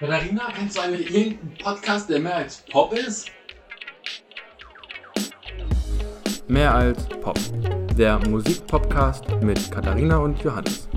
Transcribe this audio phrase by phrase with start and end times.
[0.00, 3.26] Katharina, kennst du eigentlich irgendeinen Podcast, der mehr als Pop ist?
[6.48, 7.38] Mehr als Pop.
[7.98, 10.88] Der Musikpodcast mit Katharina und Johannes.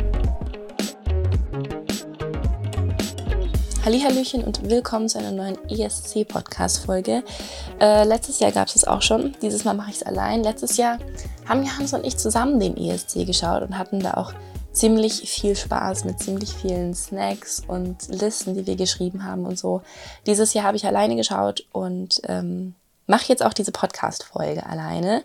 [3.83, 7.26] Hallöchen und willkommen zu einer neuen ESC-Podcast-Folge.
[7.81, 10.44] Äh, letztes Jahr gab es es auch schon, dieses Mal mache ich es allein.
[10.44, 10.97] Letztes Jahr
[11.46, 14.31] haben Johannes und ich zusammen den ESC geschaut und hatten da auch
[14.74, 19.82] ziemlich viel Spaß mit ziemlich vielen Snacks und Listen, die wir geschrieben haben und so.
[20.26, 22.76] Dieses Jahr habe ich alleine geschaut und ähm,
[23.08, 25.23] mache jetzt auch diese Podcast-Folge alleine.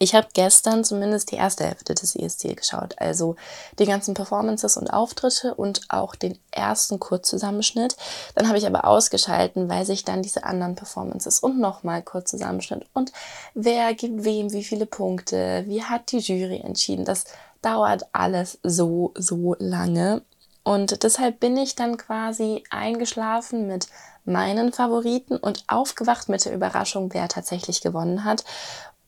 [0.00, 3.34] Ich habe gestern zumindest die erste Hälfte des ESC geschaut, also
[3.80, 7.96] die ganzen Performances und Auftritte und auch den ersten Kurzzusammenschnitt.
[8.36, 13.12] Dann habe ich aber ausgeschalten, weil sich dann diese anderen Performances und nochmal Kurzzusammenschnitt und
[13.54, 17.24] wer gibt wem wie viele Punkte, wie hat die Jury entschieden, das
[17.62, 20.22] dauert alles so, so lange.
[20.62, 23.88] Und deshalb bin ich dann quasi eingeschlafen mit
[24.24, 28.44] meinen Favoriten und aufgewacht mit der Überraschung, wer tatsächlich gewonnen hat.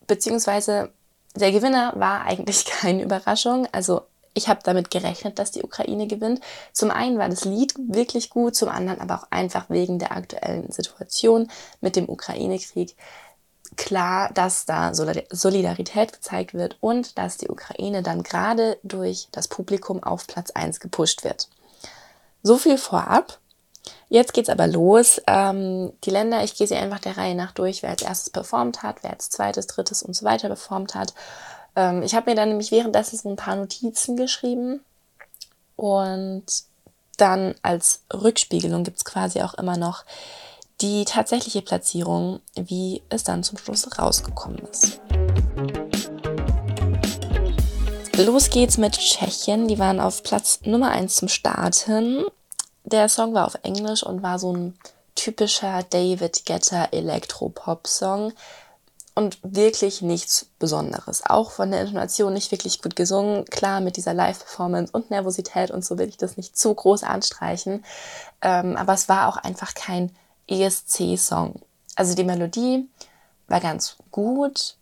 [0.06, 0.90] Beziehungsweise
[1.36, 3.68] der Gewinner war eigentlich keine Überraschung.
[3.72, 6.40] Also ich habe damit gerechnet, dass die Ukraine gewinnt.
[6.72, 10.70] Zum einen war das Lied wirklich gut, zum anderen aber auch einfach wegen der aktuellen
[10.70, 12.96] Situation mit dem Ukraine-Krieg
[13.76, 20.02] klar, dass da Solidarität gezeigt wird und dass die Ukraine dann gerade durch das Publikum
[20.02, 21.48] auf Platz 1 gepusht wird.
[22.42, 23.38] So viel vorab.
[24.08, 25.20] Jetzt geht's aber los.
[25.26, 28.82] Ähm, die Länder, ich gehe sie einfach der Reihe nach durch, wer als erstes performt
[28.82, 31.14] hat, wer als zweites, drittes und so weiter performt hat.
[31.76, 34.80] Ähm, ich habe mir dann nämlich währenddessen ein paar Notizen geschrieben
[35.76, 36.44] und
[37.16, 40.04] dann als Rückspiegelung gibt's quasi auch immer noch
[40.80, 45.00] die tatsächliche Platzierung, wie es dann zum Schluss rausgekommen ist.
[48.16, 49.68] Los geht's mit Tschechien.
[49.68, 52.24] Die waren auf Platz Nummer 1 zum Starten.
[52.84, 54.78] Der Song war auf Englisch und war so ein
[55.14, 58.32] typischer David Guetta Elektropop-Song
[59.14, 61.22] und wirklich nichts Besonderes.
[61.26, 63.44] Auch von der Intonation nicht wirklich gut gesungen.
[63.46, 67.84] Klar, mit dieser Live-Performance und Nervosität und so will ich das nicht zu groß anstreichen.
[68.40, 70.10] Ähm, aber es war auch einfach kein
[70.50, 71.60] ESC-Song.
[71.96, 72.88] Also die Melodie
[73.46, 74.76] war ganz gut,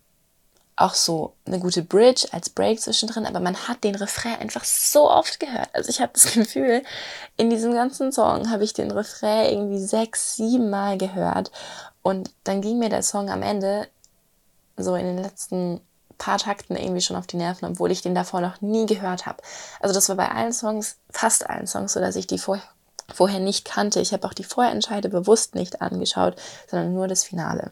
[0.77, 5.11] auch so eine gute Bridge als Break zwischendrin, aber man hat den Refrain einfach so
[5.11, 5.69] oft gehört.
[5.73, 6.83] Also ich habe das Gefühl,
[7.37, 11.51] in diesem ganzen Song habe ich den Refrain irgendwie sechs, sieben Mal gehört
[12.03, 13.89] und dann ging mir der Song am Ende
[14.77, 15.81] so in den letzten
[16.19, 19.43] paar Takten irgendwie schon auf die Nerven, obwohl ich den davor noch nie gehört habe.
[19.81, 22.65] Also das war bei allen Songs, fast allen Songs, so dass ich die vorher
[23.13, 24.01] vorher nicht kannte.
[24.01, 26.37] Ich habe auch die Vorentscheide bewusst nicht angeschaut,
[26.69, 27.71] sondern nur das Finale.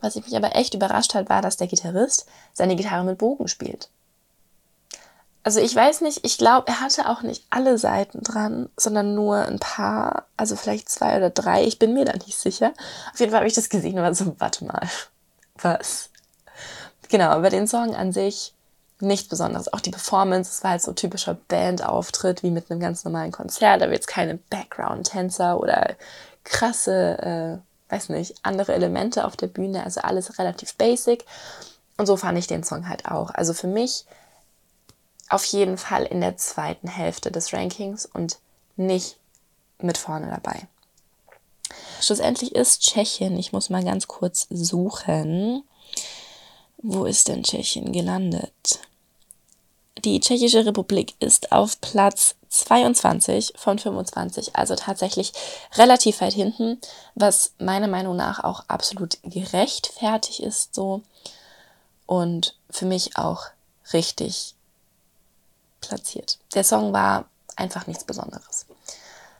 [0.00, 3.88] Was mich aber echt überrascht hat, war, dass der Gitarrist seine Gitarre mit Bogen spielt.
[5.44, 9.36] Also ich weiß nicht, ich glaube, er hatte auch nicht alle Seiten dran, sondern nur
[9.36, 11.64] ein paar, also vielleicht zwei oder drei.
[11.64, 12.72] Ich bin mir da nicht sicher.
[13.12, 14.88] Auf jeden Fall habe ich das gesehen und war so, warte mal,
[15.56, 16.08] was?
[17.10, 18.54] Genau, aber den Song an sich
[19.00, 19.72] nichts Besonderes.
[19.72, 23.80] Auch die Performance, es war halt so typischer Bandauftritt wie mit einem ganz normalen Konzert.
[23.80, 25.96] Da wird jetzt keine Background-Tänzer oder
[26.44, 27.18] krasse,
[27.90, 29.84] äh, weiß nicht, andere Elemente auf der Bühne.
[29.84, 31.24] Also alles relativ basic.
[31.96, 33.30] Und so fand ich den Song halt auch.
[33.30, 34.04] Also für mich
[35.28, 38.38] auf jeden Fall in der zweiten Hälfte des Rankings und
[38.76, 39.16] nicht
[39.78, 40.66] mit vorne dabei.
[42.00, 45.64] Schlussendlich ist Tschechien, ich muss mal ganz kurz suchen.
[46.86, 48.78] Wo ist denn Tschechien gelandet?
[50.04, 55.32] Die Tschechische Republik ist auf Platz 22 von 25, also tatsächlich
[55.76, 56.78] relativ weit hinten,
[57.14, 61.00] was meiner Meinung nach auch absolut gerechtfertigt ist so
[62.04, 63.46] und für mich auch
[63.94, 64.54] richtig
[65.80, 66.38] platziert.
[66.52, 67.24] Der Song war
[67.56, 68.66] einfach nichts Besonderes.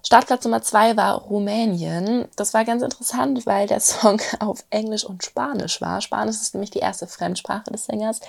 [0.07, 2.29] Startplatz Nummer zwei war Rumänien.
[2.37, 6.03] Das war ganz interessant, weil der Song auf Englisch und Spanisch war.
[6.03, 8.21] Spanisch ist nämlich die erste Fremdsprache des Sängers,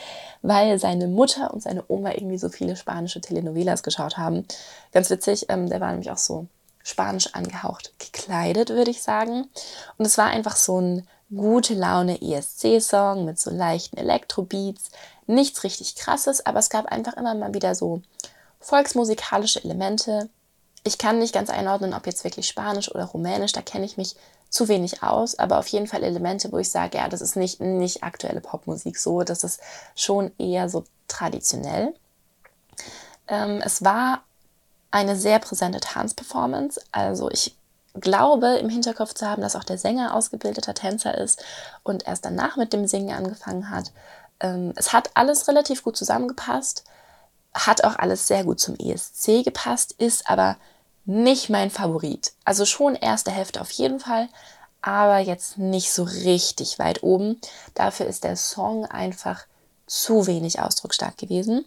[0.42, 4.46] weil seine Mutter und seine Oma irgendwie so viele spanische Telenovelas geschaut haben.
[4.94, 6.48] Ganz witzig, ähm, der war nämlich auch so
[6.82, 9.50] spanisch angehaucht gekleidet, würde ich sagen.
[9.98, 14.92] Und es war einfach so ein gute Laune ESC-Song mit so leichten Elektrobeats.
[15.28, 18.02] Nichts richtig krasses, aber es gab einfach immer mal wieder so
[18.62, 20.30] volksmusikalische Elemente
[20.86, 24.16] ich kann nicht ganz einordnen, ob jetzt wirklich Spanisch oder Rumänisch, da kenne ich mich
[24.50, 27.60] zu wenig aus, aber auf jeden Fall Elemente, wo ich sage, ja, das ist nicht,
[27.60, 29.60] nicht aktuelle Popmusik so, das ist
[29.96, 31.94] schon eher so traditionell.
[33.28, 34.24] Ähm, es war
[34.92, 37.58] eine sehr präsente Tanzperformance, also ich
[38.00, 41.44] glaube im Hinterkopf zu haben, dass auch der Sänger ausgebildeter Tänzer ist
[41.84, 43.92] und erst danach mit dem Singen angefangen hat.
[44.40, 46.84] Ähm, es hat alles relativ gut zusammengepasst,
[47.56, 50.58] hat auch alles sehr gut zum ESC gepasst, ist aber
[51.06, 52.34] nicht mein Favorit.
[52.44, 54.28] Also schon erste Hälfte auf jeden Fall,
[54.82, 57.40] aber jetzt nicht so richtig weit oben.
[57.74, 59.46] Dafür ist der Song einfach
[59.88, 61.66] zu wenig ausdrucksstark gewesen.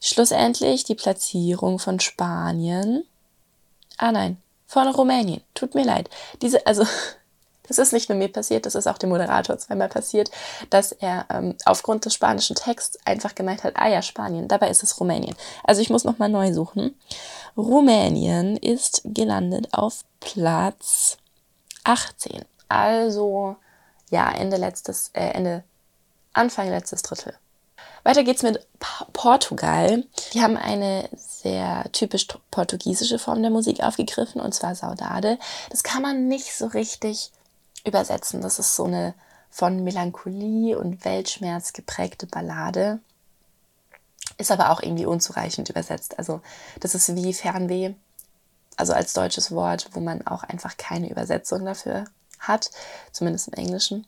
[0.00, 3.04] Schlussendlich die Platzierung von Spanien.
[3.96, 4.36] Ah nein,
[4.66, 5.42] von Rumänien.
[5.54, 6.10] Tut mir leid.
[6.42, 6.84] Diese, also,
[7.66, 10.30] das ist nicht nur mir passiert, das ist auch dem Moderator zweimal passiert,
[10.70, 14.82] dass er ähm, aufgrund des spanischen Texts einfach gemeint hat, ah ja, Spanien, dabei ist
[14.82, 15.34] es Rumänien.
[15.62, 16.98] Also ich muss nochmal neu suchen.
[17.56, 21.16] Rumänien ist gelandet auf Platz
[21.84, 22.44] 18.
[22.68, 23.56] Also,
[24.10, 25.64] ja, Ende letztes, äh, Ende,
[26.32, 27.34] Anfang letztes Drittel.
[28.02, 28.66] Weiter geht's mit
[29.14, 30.04] Portugal.
[30.34, 35.38] Die haben eine sehr typisch portugiesische Form der Musik aufgegriffen, und zwar Saudade.
[35.70, 37.32] Das kann man nicht so richtig
[37.84, 38.40] übersetzen.
[38.40, 39.14] Das ist so eine
[39.50, 43.00] von Melancholie und Weltschmerz geprägte Ballade.
[44.36, 46.18] Ist aber auch irgendwie unzureichend übersetzt.
[46.18, 46.40] Also
[46.80, 47.94] das ist wie Fernweh,
[48.76, 52.06] also als deutsches Wort, wo man auch einfach keine Übersetzung dafür
[52.40, 52.70] hat,
[53.12, 54.06] zumindest im Englischen.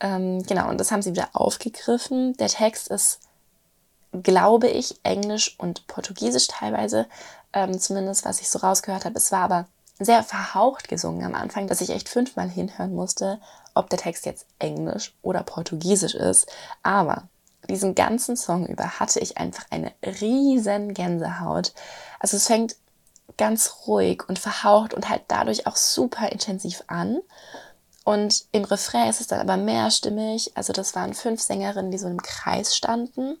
[0.00, 2.36] Ähm, genau, und das haben sie wieder aufgegriffen.
[2.38, 3.20] Der Text ist
[4.12, 7.06] glaube ich, Englisch und Portugiesisch teilweise,
[7.52, 9.16] ähm, zumindest was ich so rausgehört habe.
[9.16, 9.66] Es war aber
[10.00, 13.38] sehr verhaucht gesungen am Anfang, dass ich echt fünfmal hinhören musste,
[13.74, 16.50] ob der Text jetzt Englisch oder Portugiesisch ist.
[16.82, 17.24] Aber
[17.68, 21.74] diesen ganzen Song über hatte ich einfach eine riesen Gänsehaut.
[22.18, 22.76] Also es fängt
[23.36, 27.20] ganz ruhig und verhaucht und halt dadurch auch super intensiv an.
[28.04, 30.56] Und im Refrain ist es dann aber mehrstimmig.
[30.56, 33.38] Also das waren fünf Sängerinnen, die so im Kreis standen.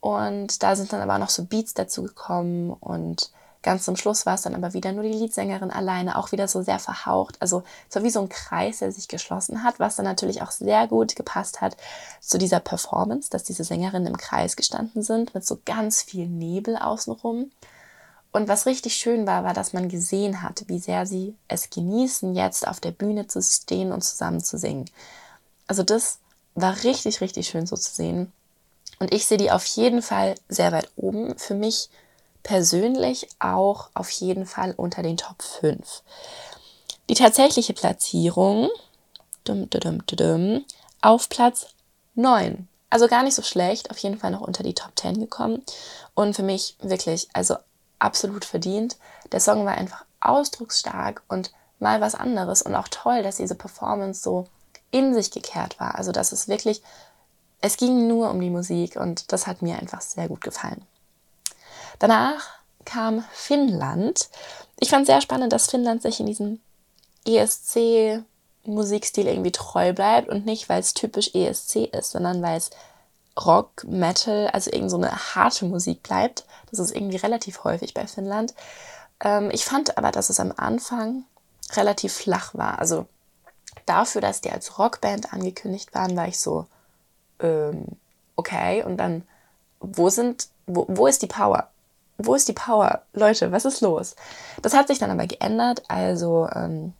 [0.00, 3.30] Und da sind dann aber noch so Beats dazu gekommen und
[3.66, 6.62] ganz zum Schluss war es dann aber wieder nur die Leadsängerin alleine, auch wieder so
[6.62, 7.36] sehr verhaucht.
[7.42, 10.86] Also so wie so ein Kreis, der sich geschlossen hat, was dann natürlich auch sehr
[10.86, 11.76] gut gepasst hat
[12.20, 16.76] zu dieser Performance, dass diese Sängerinnen im Kreis gestanden sind mit so ganz viel Nebel
[16.76, 17.50] außenrum.
[18.30, 22.36] Und was richtig schön war, war, dass man gesehen hat, wie sehr sie es genießen,
[22.36, 24.84] jetzt auf der Bühne zu stehen und zusammen zu singen.
[25.66, 26.20] Also das
[26.54, 28.32] war richtig, richtig schön so zu sehen.
[29.00, 31.36] Und ich sehe die auf jeden Fall sehr weit oben.
[31.36, 31.90] Für mich
[32.46, 36.04] persönlich auch auf jeden Fall unter den Top 5.
[37.08, 38.70] Die tatsächliche Platzierung
[39.42, 40.64] dum, dum, dum,
[41.00, 41.66] auf Platz
[42.14, 42.68] 9.
[42.88, 45.60] Also gar nicht so schlecht, auf jeden Fall noch unter die Top 10 gekommen.
[46.14, 47.56] Und für mich wirklich, also
[47.98, 48.96] absolut verdient.
[49.32, 51.50] Der Song war einfach ausdrucksstark und
[51.80, 54.46] mal was anderes und auch toll, dass diese Performance so
[54.92, 55.96] in sich gekehrt war.
[55.96, 56.80] Also dass es wirklich
[57.60, 60.86] es ging nur um die Musik und das hat mir einfach sehr gut gefallen.
[61.98, 62.44] Danach
[62.84, 64.28] kam Finnland.
[64.78, 66.60] Ich fand sehr spannend, dass Finnland sich in diesem
[67.26, 72.70] ESC-Musikstil irgendwie treu bleibt und nicht, weil es typisch ESC ist, sondern weil es
[73.38, 76.46] Rock, Metal, also irgend so eine harte Musik bleibt.
[76.70, 78.54] Das ist irgendwie relativ häufig bei Finnland.
[79.20, 81.24] Ähm, ich fand aber, dass es am Anfang
[81.74, 82.78] relativ flach war.
[82.78, 83.06] Also
[83.84, 86.66] dafür, dass die als Rockband angekündigt waren, war ich so,
[87.40, 87.86] ähm,
[88.36, 89.26] okay, und dann,
[89.80, 91.70] wo sind, wo, wo ist die Power?
[92.18, 93.02] Wo ist die Power?
[93.12, 94.16] Leute, was ist los?
[94.62, 96.94] Das hat sich dann aber geändert, also ähm,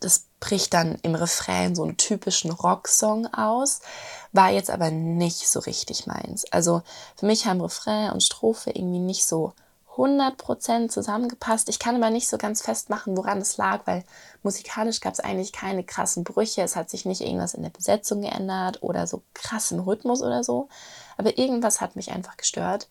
[0.00, 3.80] das bricht dann im Refrain so einen typischen Rocksong aus,
[4.32, 6.44] war jetzt aber nicht so richtig meins.
[6.52, 6.82] Also
[7.16, 9.52] für mich haben Refrain und Strophe irgendwie nicht so
[9.96, 11.68] 100% zusammengepasst.
[11.70, 14.04] Ich kann aber nicht so ganz festmachen, woran es lag, weil
[14.42, 16.62] musikalisch gab es eigentlich keine krassen Brüche.
[16.62, 20.68] Es hat sich nicht irgendwas in der Besetzung geändert oder so krassen Rhythmus oder so.
[21.16, 22.88] Aber irgendwas hat mich einfach gestört.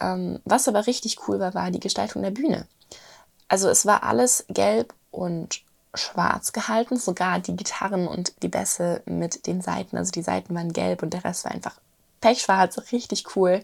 [0.00, 2.66] Ähm, was aber richtig cool war, war die Gestaltung der Bühne.
[3.48, 5.62] Also es war alles gelb und
[5.94, 9.96] schwarz gehalten, sogar die Gitarren und die Bässe mit den Seiten.
[9.96, 11.80] Also die Seiten waren gelb und der Rest war einfach
[12.20, 13.62] pechschwarz, richtig cool.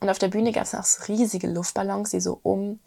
[0.00, 2.78] Und auf der Bühne gab es auch so riesige Luftballons, die so um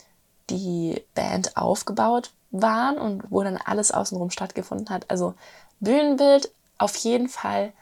[0.49, 5.09] die Band aufgebaut waren und wo dann alles außenrum stattgefunden hat.
[5.09, 5.33] Also
[5.79, 7.73] Bühnenbild auf jeden Fall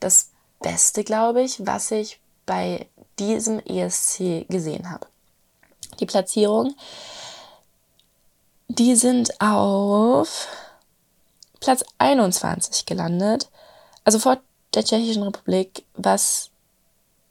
[0.00, 0.30] das
[0.60, 2.86] Beste, glaube ich, was ich bei
[3.18, 5.06] diesem ESC gesehen habe.
[6.00, 6.74] Die Platzierung,
[8.68, 10.48] die sind auf
[11.60, 13.48] Platz 21 gelandet,
[14.04, 14.38] also vor
[14.74, 16.50] der Tschechischen Republik, was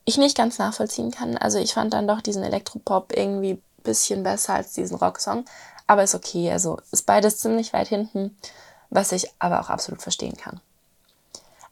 [0.05, 1.37] ich nicht ganz nachvollziehen kann.
[1.37, 5.45] Also ich fand dann doch diesen Elektropop irgendwie ein bisschen besser als diesen Rocksong.
[5.87, 6.51] Aber ist okay.
[6.51, 8.37] Also ist beides ziemlich weit hinten,
[8.89, 10.61] was ich aber auch absolut verstehen kann.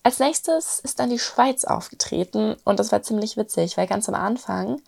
[0.04, 4.16] Als nächstes ist dann die Schweiz aufgetreten und das war ziemlich witzig, weil ganz am
[4.16, 4.82] Anfang,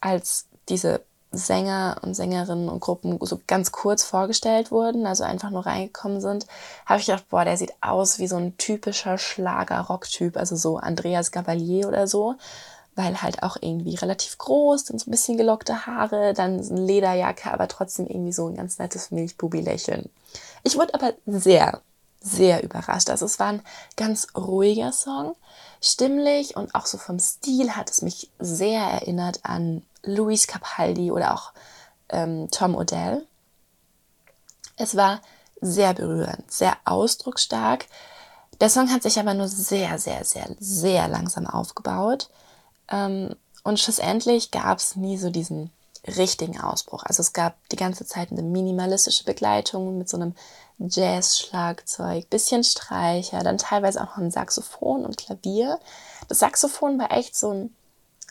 [0.00, 1.02] als diese
[1.34, 6.46] Sänger und Sängerinnen und Gruppen so ganz kurz vorgestellt wurden, also einfach nur reingekommen sind,
[6.84, 11.30] habe ich gedacht, boah, der sieht aus wie so ein typischer Schlager-Rock-Typ, also so Andreas
[11.30, 12.36] Gavalier oder so.
[12.94, 17.52] weil halt auch irgendwie relativ groß, dann so ein bisschen gelockte Haare, dann eine Lederjacke,
[17.52, 20.10] aber trotzdem irgendwie so ein ganz nettes Milchbubi-Lächeln.
[20.62, 21.80] Ich wurde aber sehr,
[22.22, 23.10] sehr überrascht.
[23.10, 23.62] Also es war ein
[23.96, 25.36] ganz ruhiger Song.
[25.80, 31.34] Stimmlich und auch so vom Stil hat es mich sehr erinnert an Luis Capaldi oder
[31.34, 31.52] auch
[32.08, 33.26] ähm, Tom Odell.
[34.76, 35.20] Es war
[35.60, 37.86] sehr berührend, sehr ausdrucksstark.
[38.60, 42.30] Der Song hat sich aber nur sehr, sehr, sehr, sehr langsam aufgebaut.
[42.88, 45.70] Ähm, und schlussendlich gab es nie so diesen
[46.06, 47.04] richtigen Ausbruch.
[47.04, 50.34] Also es gab die ganze Zeit eine minimalistische Begleitung mit so einem
[50.78, 55.78] Jazz-Schlagzeug, bisschen Streicher, dann teilweise auch noch ein Saxophon und Klavier.
[56.28, 57.76] Das Saxophon war echt so ein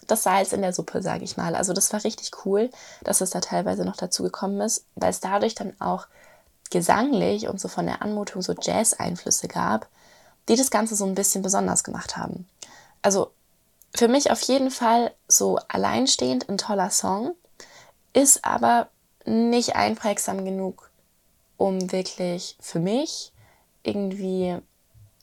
[0.08, 1.56] das Salz in der Suppe, sage ich mal.
[1.56, 2.70] Also das war richtig cool,
[3.04, 6.08] dass es da teilweise noch dazu gekommen ist, weil es dadurch dann auch
[6.70, 9.88] gesanglich und so von der Anmutung so Jazz-Einflüsse gab,
[10.50, 12.48] die das Ganze so ein bisschen besonders gemacht haben.
[13.02, 13.32] Also
[13.96, 17.34] für mich auf jeden Fall so alleinstehend ein toller Song,
[18.14, 18.88] ist aber
[19.26, 20.91] nicht einprägsam genug,
[21.62, 23.32] um wirklich für mich
[23.84, 24.58] irgendwie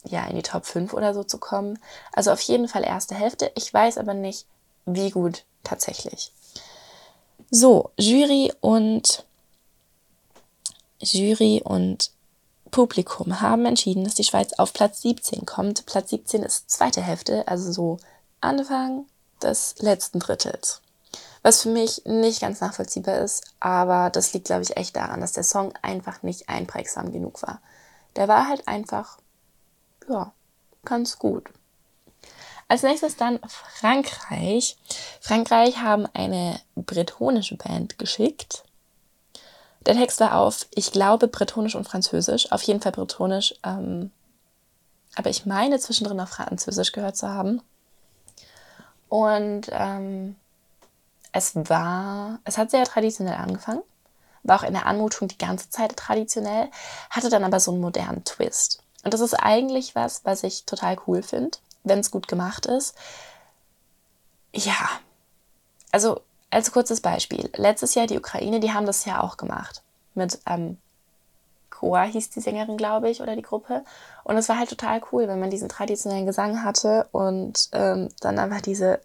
[0.04, 1.80] ja in die Top 5 oder so zu kommen.
[2.12, 3.50] Also auf jeden Fall erste Hälfte.
[3.56, 4.46] Ich weiß aber nicht,
[4.86, 6.32] wie gut tatsächlich.
[7.50, 9.24] So, Jury und
[11.00, 12.12] Jury und
[12.70, 15.86] Publikum haben entschieden, dass die Schweiz auf Platz 17 kommt.
[15.86, 17.98] Platz 17 ist zweite Hälfte, also so
[18.40, 19.06] Anfang
[19.42, 20.82] des letzten Drittels.
[21.48, 25.32] Was für mich nicht ganz nachvollziehbar ist, aber das liegt, glaube ich, echt daran, dass
[25.32, 27.62] der Song einfach nicht einprägsam genug war.
[28.16, 29.16] Der war halt einfach,
[30.10, 30.34] ja,
[30.84, 31.48] ganz gut.
[32.68, 34.76] Als nächstes dann Frankreich.
[35.22, 38.64] Frankreich haben eine bretonische Band geschickt.
[39.86, 42.52] Der Text war auf, ich glaube, bretonisch und französisch.
[42.52, 43.54] Auf jeden Fall bretonisch.
[43.64, 44.10] Ähm,
[45.14, 47.62] aber ich meine zwischendrin auf Französisch gehört zu haben.
[49.08, 50.36] Und ähm,
[51.32, 53.82] es war, es hat sehr traditionell angefangen,
[54.42, 56.70] war auch in der Anmutung die ganze Zeit traditionell,
[57.10, 58.82] hatte dann aber so einen modernen Twist.
[59.04, 62.94] Und das ist eigentlich was, was ich total cool finde, wenn es gut gemacht ist.
[64.52, 64.88] Ja,
[65.92, 66.20] also
[66.50, 67.50] als kurzes Beispiel.
[67.56, 69.82] Letztes Jahr die Ukraine, die haben das ja auch gemacht.
[70.14, 70.78] Mit ähm,
[71.70, 73.84] Koa hieß die Sängerin, glaube ich, oder die Gruppe.
[74.24, 78.38] Und es war halt total cool, wenn man diesen traditionellen Gesang hatte und ähm, dann
[78.38, 79.00] einfach diese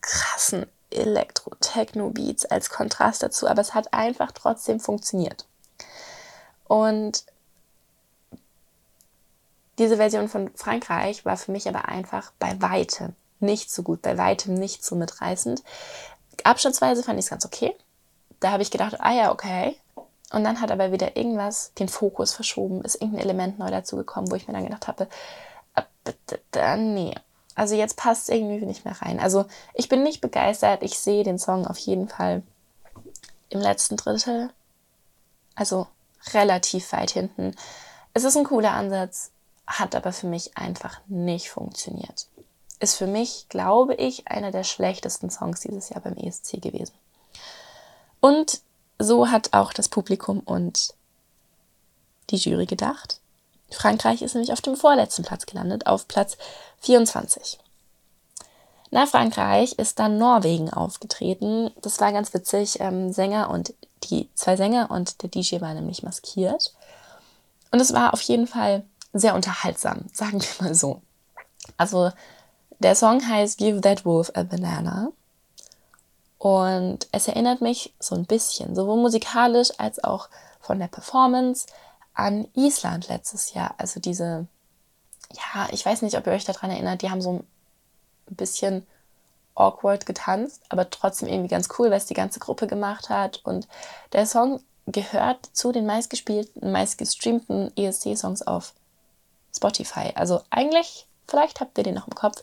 [0.00, 3.48] krassen Elektro-Techno-Beats als Kontrast dazu.
[3.48, 5.46] Aber es hat einfach trotzdem funktioniert.
[6.66, 7.24] Und
[9.78, 14.16] diese Version von Frankreich war für mich aber einfach bei weitem nicht so gut, bei
[14.16, 15.62] weitem nicht so mitreißend.
[16.44, 17.76] Abschnittsweise fand ich es ganz okay.
[18.40, 19.76] Da habe ich gedacht, ah ja, okay,
[20.34, 24.34] und dann hat aber wieder irgendwas den Fokus verschoben, ist irgendein Element neu dazugekommen, wo
[24.34, 25.08] ich mir dann gedacht habe,
[25.76, 27.14] äh, nee,
[27.54, 29.20] also jetzt passt es irgendwie nicht mehr rein.
[29.20, 29.44] Also
[29.74, 32.42] ich bin nicht begeistert, ich sehe den Song auf jeden Fall
[33.48, 34.50] im letzten Drittel,
[35.54, 35.86] also
[36.32, 37.54] relativ weit hinten.
[38.12, 39.30] Es ist ein cooler Ansatz,
[39.66, 42.26] hat aber für mich einfach nicht funktioniert.
[42.80, 46.92] Ist für mich, glaube ich, einer der schlechtesten Songs dieses Jahr beim ESC gewesen.
[48.20, 48.60] Und
[48.98, 50.94] so hat auch das Publikum und
[52.30, 53.20] die Jury gedacht.
[53.74, 56.36] Frankreich ist nämlich auf dem vorletzten Platz gelandet, auf Platz
[56.80, 57.58] 24.
[58.90, 61.70] Nach Frankreich ist dann Norwegen aufgetreten.
[61.82, 62.78] Das war ganz witzig.
[62.78, 66.72] Ähm, Sänger und die zwei Sänger und der DJ waren nämlich maskiert.
[67.72, 71.02] Und es war auf jeden Fall sehr unterhaltsam, sagen wir mal so.
[71.76, 72.12] Also
[72.78, 75.10] der Song heißt Give That Wolf a Banana.
[76.38, 80.28] Und es erinnert mich so ein bisschen, sowohl musikalisch als auch
[80.60, 81.66] von der Performance
[82.14, 83.74] an Island letztes Jahr.
[83.78, 84.46] Also diese,
[85.32, 87.44] ja, ich weiß nicht, ob ihr euch daran erinnert, die haben so
[88.30, 88.86] ein bisschen
[89.54, 93.40] awkward getanzt, aber trotzdem irgendwie ganz cool, weil es die ganze Gruppe gemacht hat.
[93.44, 93.68] Und
[94.12, 98.74] der Song gehört zu den meistgespielten, meistgestreamten ESC-Songs auf
[99.54, 100.12] Spotify.
[100.14, 102.42] Also eigentlich, vielleicht habt ihr den noch im Kopf.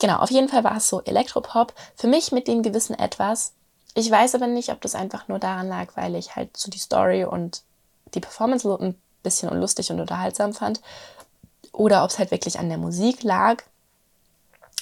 [0.00, 1.74] Genau, auf jeden Fall war es so Elektropop.
[1.96, 3.52] Für mich mit dem gewissen Etwas.
[3.94, 6.78] Ich weiß aber nicht, ob das einfach nur daran lag, weil ich halt so die
[6.78, 7.62] Story und
[8.14, 10.80] die Performance ein bisschen unlustig und unterhaltsam fand.
[11.72, 13.62] Oder ob es halt wirklich an der Musik lag.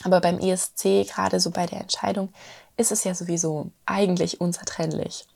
[0.02, 2.32] Aber beim ESC, gerade so bei der Entscheidung,
[2.76, 5.26] ist es ja sowieso eigentlich unzertrennlich.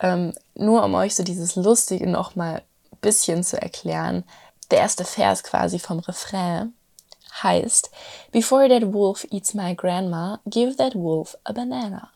[0.00, 4.24] Ähm, nur um euch so dieses Lustige nochmal ein bisschen zu erklären.
[4.70, 6.74] Der erste Vers quasi vom Refrain
[7.42, 7.90] heißt,
[8.32, 12.10] Before that wolf eats my grandma, give that wolf a banana.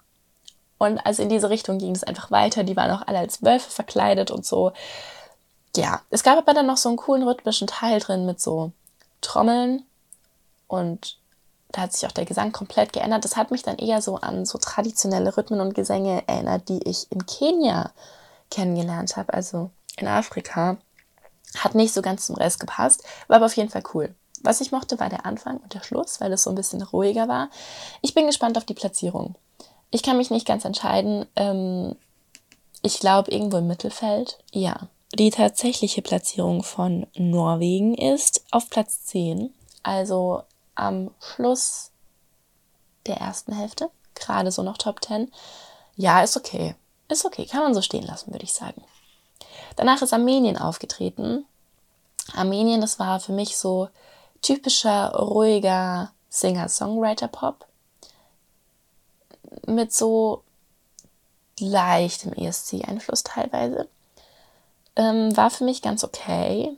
[0.80, 2.64] Und also in diese Richtung ging es einfach weiter.
[2.64, 4.72] Die waren auch alle als Wölfe verkleidet und so.
[5.76, 8.72] Ja, es gab aber dann noch so einen coolen rhythmischen Teil drin mit so
[9.20, 9.84] Trommeln
[10.68, 11.18] und
[11.70, 13.26] da hat sich auch der Gesang komplett geändert.
[13.26, 17.12] Das hat mich dann eher so an so traditionelle Rhythmen und Gesänge erinnert, die ich
[17.12, 17.90] in Kenia
[18.50, 20.78] kennengelernt habe, also in Afrika.
[21.58, 24.14] Hat nicht so ganz zum Rest gepasst, war aber auf jeden Fall cool.
[24.42, 27.28] Was ich mochte, war der Anfang und der Schluss, weil es so ein bisschen ruhiger
[27.28, 27.50] war.
[28.00, 29.34] Ich bin gespannt auf die Platzierung.
[29.90, 31.26] Ich kann mich nicht ganz entscheiden.
[31.36, 31.96] Ähm,
[32.82, 34.38] ich glaube, irgendwo im Mittelfeld.
[34.52, 34.88] Ja.
[35.12, 39.52] Die tatsächliche Platzierung von Norwegen ist auf Platz 10.
[39.82, 40.42] Also
[40.76, 41.90] am Schluss
[43.06, 43.90] der ersten Hälfte.
[44.14, 45.30] Gerade so noch Top 10.
[45.96, 46.76] Ja, ist okay.
[47.08, 47.44] Ist okay.
[47.46, 48.82] Kann man so stehen lassen, würde ich sagen.
[49.76, 51.44] Danach ist Armenien aufgetreten.
[52.34, 53.88] Armenien, das war für mich so
[54.42, 57.66] typischer, ruhiger Singer-Songwriter-Pop
[59.66, 60.42] mit so
[61.58, 63.88] leichtem ESC-Einfluss teilweise.
[64.96, 66.76] Ähm, war für mich ganz okay,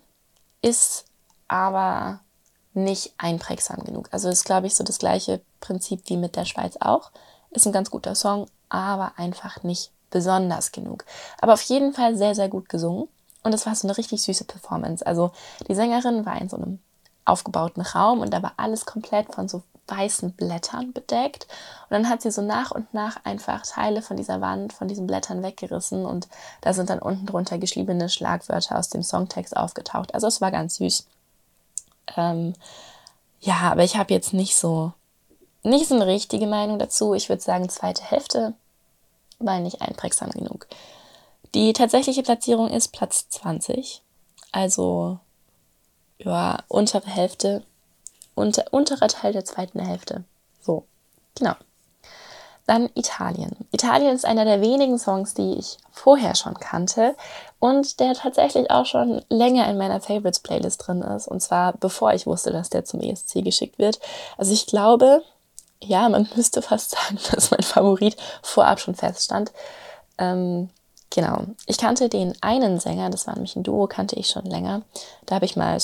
[0.60, 1.04] ist
[1.48, 2.20] aber
[2.74, 4.08] nicht einprägsam genug.
[4.12, 7.10] Also ist, glaube ich, so das gleiche Prinzip wie mit der Schweiz auch.
[7.50, 11.04] Ist ein ganz guter Song, aber einfach nicht besonders genug.
[11.40, 13.08] Aber auf jeden Fall sehr, sehr gut gesungen.
[13.42, 15.04] Und es war so eine richtig süße Performance.
[15.04, 15.32] Also
[15.68, 16.78] die Sängerin war in so einem
[17.24, 21.46] aufgebauten Raum und da war alles komplett von so weißen Blättern bedeckt.
[21.88, 25.06] Und dann hat sie so nach und nach einfach Teile von dieser Wand, von diesen
[25.06, 26.28] Blättern weggerissen und
[26.60, 30.14] da sind dann unten drunter geschriebene Schlagwörter aus dem Songtext aufgetaucht.
[30.14, 31.06] Also es war ganz süß.
[32.16, 32.54] Ähm,
[33.40, 34.92] ja, aber ich habe jetzt nicht so,
[35.62, 37.14] nicht so eine richtige Meinung dazu.
[37.14, 38.54] Ich würde sagen, zweite Hälfte
[39.38, 40.66] war nicht einprägsam genug.
[41.54, 44.02] Die tatsächliche Platzierung ist Platz 20.
[44.52, 45.18] Also
[46.18, 47.64] ja, untere Hälfte,
[48.34, 50.24] unter, unterer Teil der zweiten Hälfte.
[50.60, 50.86] So,
[51.36, 51.54] genau.
[52.66, 53.56] Dann Italien.
[53.72, 57.16] Italien ist einer der wenigen Songs, die ich vorher schon kannte
[57.58, 61.26] und der tatsächlich auch schon länger in meiner Favorites Playlist drin ist.
[61.26, 63.98] Und zwar bevor ich wusste, dass der zum ESC geschickt wird.
[64.38, 65.22] Also ich glaube,
[65.80, 69.52] ja, man müsste fast sagen, dass mein Favorit vorab schon feststand.
[70.18, 70.70] Ähm,
[71.10, 71.42] genau.
[71.66, 74.83] Ich kannte den einen Sänger, das war nämlich ein Duo, kannte ich schon länger.
[75.26, 75.76] Da habe ich mal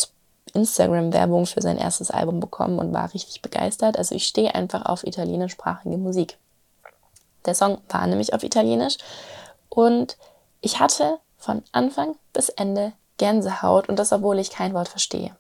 [0.55, 3.99] Instagram-Werbung für sein erstes Album bekommen und war richtig begeistert.
[3.99, 6.39] Also ich stehe einfach auf italienischsprachige Musik.
[7.47, 8.99] Der Song war nämlich auf Italienisch
[9.69, 10.17] und
[10.61, 15.35] ich hatte von Anfang bis Ende Gänsehaut und das, obwohl ich kein Wort verstehe.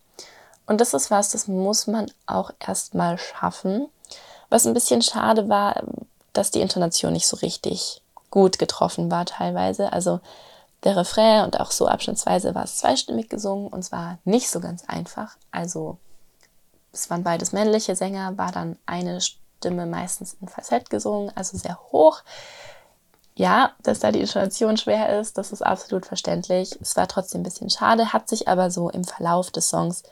[0.66, 3.88] Und das ist was, das muss man auch erstmal schaffen.
[4.50, 5.82] Was ein bisschen schade war,
[6.32, 9.92] dass die Intonation nicht so richtig gut getroffen war teilweise.
[9.92, 10.20] Also
[10.84, 14.84] der Refrain und auch so abschnittsweise war es zweistimmig gesungen und zwar nicht so ganz
[14.86, 15.36] einfach.
[15.50, 15.98] Also
[16.92, 21.78] es waren beides männliche Sänger, war dann eine Stimme meistens in Falsett gesungen, also sehr
[21.90, 22.22] hoch.
[23.34, 26.76] Ja, dass da die Intonation schwer ist, das ist absolut verständlich.
[26.80, 30.02] Es war trotzdem ein bisschen schade, hat sich aber so im Verlauf des Songs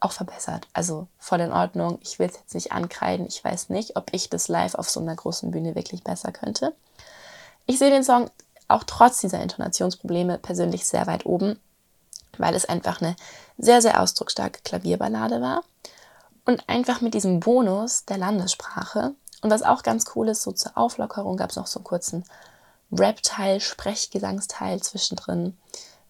[0.00, 0.68] auch verbessert.
[0.74, 1.98] Also voll in Ordnung.
[2.02, 3.26] Ich will es jetzt nicht ankreiden.
[3.26, 6.74] Ich weiß nicht, ob ich das live auf so einer großen Bühne wirklich besser könnte.
[7.66, 8.30] Ich sehe den Song
[8.68, 11.58] auch trotz dieser Intonationsprobleme persönlich sehr weit oben,
[12.38, 13.16] weil es einfach eine
[13.58, 15.62] sehr, sehr ausdrucksstarke Klavierballade war.
[16.46, 19.14] Und einfach mit diesem Bonus der Landessprache.
[19.40, 22.24] Und was auch ganz cool ist, so zur Auflockerung gab es noch so einen kurzen
[22.92, 25.56] Rap-Teil, Sprechgesangsteil zwischendrin.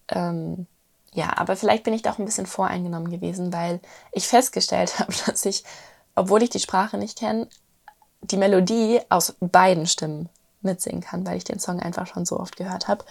[0.08, 0.66] Ähm,
[1.12, 3.80] ja, aber vielleicht bin ich da auch ein bisschen voreingenommen gewesen, weil
[4.12, 5.64] ich festgestellt habe, dass ich,
[6.14, 7.48] obwohl ich die Sprache nicht kenne,
[8.22, 10.28] die Melodie aus beiden Stimmen
[10.64, 13.04] mitsingen kann, weil ich den Song einfach schon so oft gehört habe.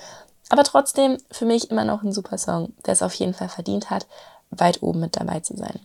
[0.49, 3.89] Aber trotzdem für mich immer noch ein super Song, der es auf jeden Fall verdient
[3.89, 4.07] hat,
[4.51, 5.79] weit oben mit dabei zu sein.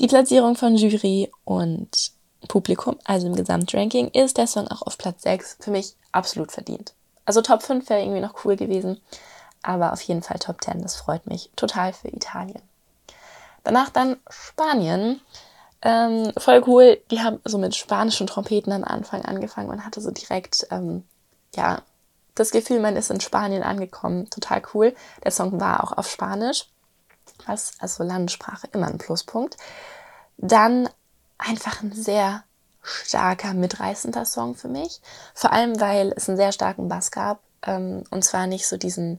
[0.00, 2.12] Die Platzierung von Jury und
[2.46, 6.94] Publikum, also im Gesamtranking, ist der Song auch auf Platz 6 für mich absolut verdient.
[7.24, 9.00] Also Top 5 wäre irgendwie noch cool gewesen,
[9.62, 12.62] aber auf jeden Fall Top 10, das freut mich total für Italien.
[13.64, 15.20] Danach dann Spanien.
[15.82, 17.00] Ähm, voll cool.
[17.10, 19.68] Die haben so mit spanischen Trompeten am Anfang angefangen.
[19.68, 21.04] Man hatte so direkt, ähm,
[21.54, 21.82] ja,
[22.34, 24.28] das Gefühl, man ist in Spanien angekommen.
[24.30, 24.94] Total cool.
[25.24, 26.66] Der Song war auch auf Spanisch,
[27.46, 29.56] was also Landessprache immer ein Pluspunkt.
[30.36, 30.88] Dann
[31.36, 32.44] einfach ein sehr
[32.82, 35.00] starker, mitreißender Song für mich.
[35.34, 37.40] Vor allem, weil es einen sehr starken Bass gab.
[37.62, 39.18] Ähm, und zwar nicht so diesen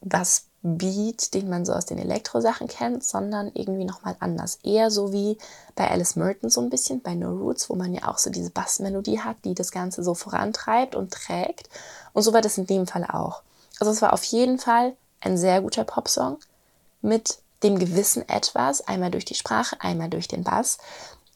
[0.00, 4.60] Bass Beat, den man so aus den Elektro-Sachen kennt, sondern irgendwie nochmal anders.
[4.62, 5.36] Eher so wie
[5.74, 8.50] bei Alice Merton so ein bisschen, bei No Roots, wo man ja auch so diese
[8.50, 11.68] Bassmelodie hat, die das Ganze so vorantreibt und trägt.
[12.12, 13.42] Und so war das in dem Fall auch.
[13.80, 16.38] Also es war auf jeden Fall ein sehr guter Popsong
[17.00, 20.78] mit dem gewissen Etwas, einmal durch die Sprache, einmal durch den Bass.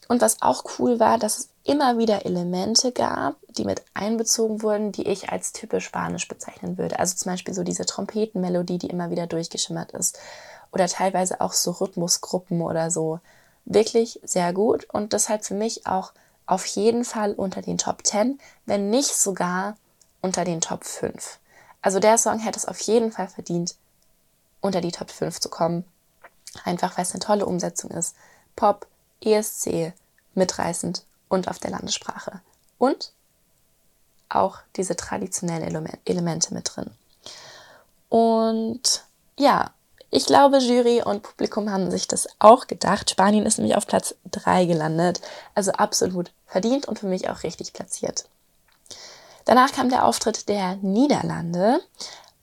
[0.09, 4.93] Und was auch cool war, dass es immer wieder Elemente gab, die mit einbezogen wurden,
[4.93, 6.99] die ich als typisch spanisch bezeichnen würde.
[6.99, 10.19] Also zum Beispiel so diese Trompetenmelodie, die immer wieder durchgeschimmert ist.
[10.73, 13.21] Oder teilweise auch so Rhythmusgruppen oder so
[13.65, 16.13] wirklich sehr gut und deshalb für mich auch
[16.47, 19.77] auf jeden Fall unter den Top 10, wenn nicht sogar
[20.23, 21.39] unter den Top 5.
[21.83, 23.75] Also der Song hätte es auf jeden Fall verdient,
[24.61, 25.85] unter die Top 5 zu kommen.
[26.65, 28.15] Einfach weil es eine tolle Umsetzung ist.
[28.55, 28.87] Pop,
[29.23, 29.93] ESC,
[30.35, 32.41] mitreißend und auf der Landessprache.
[32.79, 33.13] Und
[34.29, 36.91] auch diese traditionellen Elemente mit drin.
[38.09, 39.05] Und
[39.39, 39.71] ja,
[40.11, 43.11] ich glaube, Jury und Publikum haben sich das auch gedacht.
[43.11, 45.21] Spanien ist nämlich auf Platz 3 gelandet.
[45.55, 48.29] Also absolut verdient und für mich auch richtig platziert.
[49.45, 51.81] Danach kam der Auftritt der Niederlande.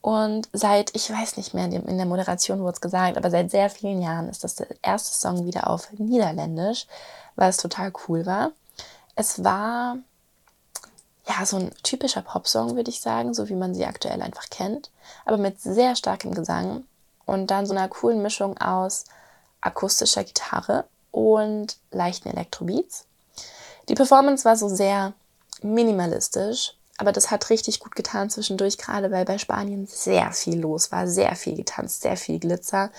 [0.03, 3.69] Und seit, ich weiß nicht mehr, in der Moderation wurde es gesagt, aber seit sehr
[3.69, 6.87] vielen Jahren ist das der erste Song wieder auf Niederländisch,
[7.37, 8.51] was total cool war.
[9.15, 9.95] Es war
[11.25, 14.91] ja so ein typischer Popsong, würde ich sagen, so wie man sie aktuell einfach kennt,
[15.23, 16.83] aber mit sehr starkem Gesang
[17.25, 19.05] und dann so einer coolen Mischung aus
[19.61, 23.05] akustischer Gitarre und leichten Elektrobeats.
[23.87, 25.13] Die Performance war so sehr
[25.61, 30.89] minimalistisch, aber das hat richtig gut getan zwischendurch, gerade weil bei Spanien sehr viel los
[30.93, 32.91] war, sehr viel getanzt, sehr viel Glitzer.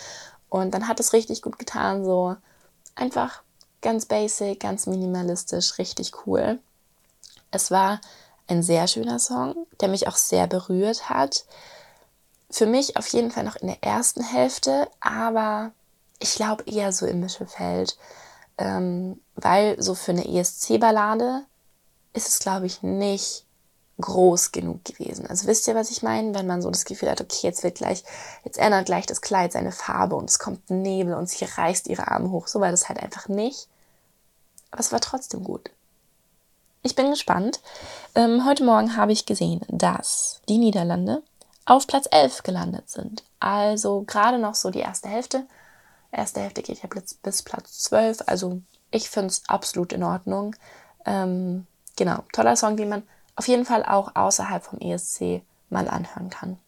[0.50, 2.36] Und dann hat es richtig gut getan, so
[2.96, 3.42] einfach
[3.80, 6.58] ganz basic, ganz minimalistisch, richtig cool.
[7.50, 7.98] Es war
[8.46, 11.46] ein sehr schöner Song, der mich auch sehr berührt hat.
[12.50, 15.72] Für mich auf jeden Fall noch in der ersten Hälfte, aber
[16.18, 17.96] ich glaube eher so im Mittelfeld,
[18.58, 21.46] ähm, weil so für eine ESC-Ballade
[22.12, 23.46] ist es, glaube ich, nicht
[24.00, 25.26] groß genug gewesen.
[25.26, 26.34] Also wisst ihr, was ich meine?
[26.34, 28.02] Wenn man so das Gefühl hat, okay, jetzt wird gleich,
[28.44, 32.08] jetzt ändert gleich das Kleid seine Farbe und es kommt Nebel und sie reißt ihre
[32.08, 32.48] Arme hoch.
[32.48, 33.68] So war das halt einfach nicht.
[34.70, 35.70] Aber es war trotzdem gut.
[36.82, 37.60] Ich bin gespannt.
[38.14, 41.22] Ähm, heute Morgen habe ich gesehen, dass die Niederlande
[41.64, 43.22] auf Platz 11 gelandet sind.
[43.40, 45.46] Also gerade noch so die erste Hälfte.
[46.10, 46.88] Erste Hälfte geht ja
[47.22, 48.24] bis Platz 12.
[48.26, 50.54] Also ich finde es absolut in Ordnung.
[51.06, 53.02] Ähm, genau, toller Song, den man
[53.36, 56.58] auf jeden Fall auch außerhalb vom ESC mal anhören kann.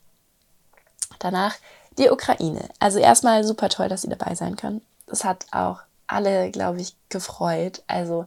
[1.19, 1.55] Danach
[1.99, 2.69] die Ukraine.
[2.79, 4.83] Also erstmal super toll, dass sie dabei sein können.
[5.07, 7.83] Das hat auch alle, glaube ich, gefreut.
[7.87, 8.27] Also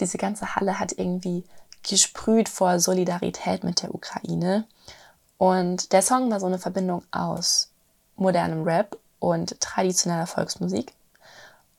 [0.00, 1.44] diese ganze Halle hat irgendwie
[1.88, 4.64] gesprüht vor Solidarität mit der Ukraine.
[5.38, 7.70] Und der Song war so eine Verbindung aus
[8.16, 10.92] modernem Rap und traditioneller Volksmusik.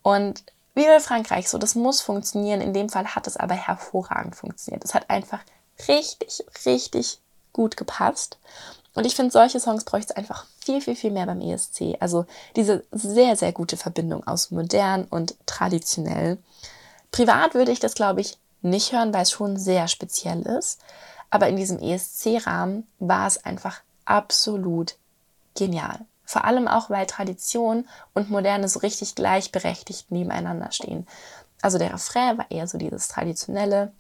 [0.02, 0.44] Und
[0.76, 2.62] wie bei Frankreich, so das muss funktionieren.
[2.62, 4.84] In dem Fall hat es aber hervorragend funktioniert.
[4.84, 5.40] Es hat einfach
[5.88, 7.20] richtig, richtig
[7.54, 8.38] gut gepasst.
[8.94, 11.98] Und ich finde, solche Songs bräuchte es einfach viel, viel, viel mehr beim ESC.
[12.00, 16.38] Also diese sehr, sehr gute Verbindung aus modern und traditionell.
[17.12, 20.80] Privat würde ich das, glaube ich, nicht hören, weil es schon sehr speziell ist.
[21.30, 24.96] Aber in diesem ESC-Rahmen war es einfach absolut
[25.56, 26.00] genial.
[26.26, 31.06] Vor allem auch, weil Tradition und Moderne so richtig gleichberechtigt nebeneinander stehen.
[31.62, 33.92] Also der Refrain war eher so dieses traditionelle.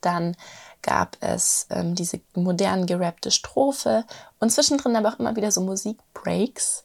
[0.00, 0.36] Dann
[0.82, 4.04] gab es ähm, diese modern gerappte Strophe
[4.38, 6.84] und zwischendrin aber auch immer wieder so Musikbreaks,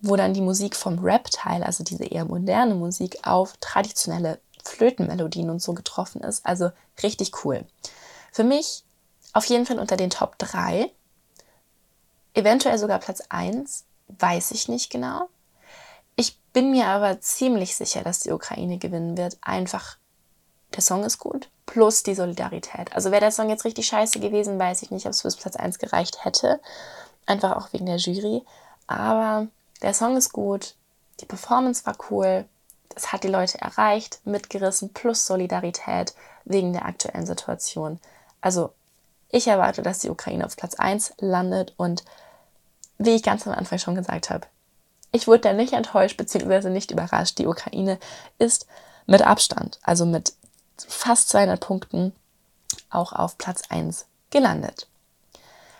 [0.00, 5.62] wo dann die Musik vom Rap-Teil, also diese eher moderne Musik, auf traditionelle Flötenmelodien und
[5.62, 6.44] so getroffen ist.
[6.46, 6.70] Also
[7.02, 7.64] richtig cool.
[8.32, 8.84] Für mich
[9.32, 10.90] auf jeden Fall unter den Top 3.
[12.34, 15.28] Eventuell sogar Platz 1, weiß ich nicht genau.
[16.16, 19.36] Ich bin mir aber ziemlich sicher, dass die Ukraine gewinnen wird.
[19.40, 19.96] Einfach,
[20.74, 22.94] der Song ist gut plus die Solidarität.
[22.94, 25.56] Also wäre der Song jetzt richtig scheiße gewesen, weiß ich nicht, ob es bis Platz
[25.56, 26.60] 1 gereicht hätte.
[27.26, 28.42] Einfach auch wegen der Jury.
[28.86, 29.48] Aber
[29.82, 30.74] der Song ist gut,
[31.20, 32.44] die Performance war cool,
[32.94, 37.98] es hat die Leute erreicht, mitgerissen, plus Solidarität wegen der aktuellen Situation.
[38.40, 38.72] Also
[39.30, 42.04] ich erwarte, dass die Ukraine auf Platz 1 landet und
[42.98, 44.46] wie ich ganz am Anfang schon gesagt habe,
[45.10, 46.70] ich wurde da nicht enttäuscht bzw.
[46.70, 47.38] nicht überrascht.
[47.38, 47.98] Die Ukraine
[48.38, 48.66] ist
[49.06, 50.34] mit Abstand, also mit
[50.88, 52.12] fast 200 Punkten
[52.90, 54.88] auch auf Platz 1 gelandet.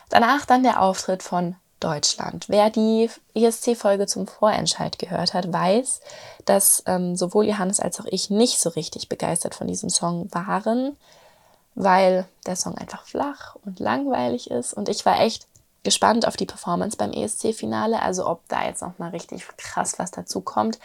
[0.08, 2.48] Danach dann der Auftritt von Deutschland.
[2.48, 6.00] Wer die ESC-Folge zum Vorentscheid gehört hat, weiß,
[6.44, 10.96] dass ähm, sowohl Johannes als auch ich nicht so richtig begeistert von diesem Song waren,
[11.74, 14.72] weil der Song einfach flach und langweilig ist.
[14.72, 15.46] Und ich war echt
[15.82, 20.10] gespannt auf die Performance beim ESC-Finale, also ob da jetzt noch mal richtig krass was
[20.10, 20.78] dazu kommt.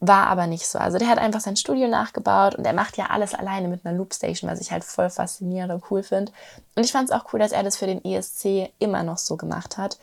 [0.00, 0.78] War aber nicht so.
[0.78, 3.96] Also der hat einfach sein Studio nachgebaut und er macht ja alles alleine mit einer
[3.96, 6.32] Loopstation, was ich halt voll faszinierend und cool finde.
[6.74, 9.36] Und ich fand es auch cool, dass er das für den ESC immer noch so
[9.36, 9.98] gemacht hat.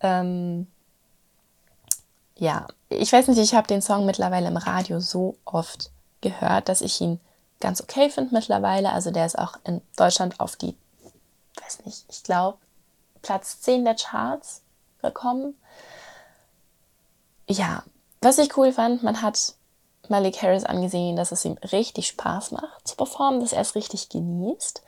[0.00, 0.66] Ähm
[2.36, 5.90] ja, ich weiß nicht, ich habe den Song mittlerweile im Radio so oft
[6.22, 7.20] gehört, dass ich ihn
[7.60, 8.92] ganz okay finde mittlerweile.
[8.92, 10.74] Also der ist auch in Deutschland auf die,
[11.62, 12.58] weiß nicht, ich glaube,
[13.20, 14.62] Platz 10 der Charts
[15.02, 15.54] gekommen.
[17.46, 17.82] Ja,
[18.20, 19.54] was ich cool fand, man hat
[20.08, 24.08] Malik Harris angesehen, dass es ihm richtig Spaß macht zu performen, dass er es richtig
[24.08, 24.82] genießt.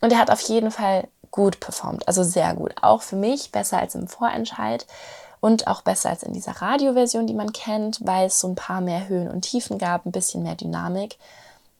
[0.00, 2.74] Und er hat auf jeden Fall gut performt, also sehr gut.
[2.82, 4.86] Auch für mich besser als im Vorentscheid
[5.40, 8.80] und auch besser als in dieser Radioversion, die man kennt, weil es so ein paar
[8.80, 11.18] mehr Höhen und Tiefen gab, ein bisschen mehr Dynamik.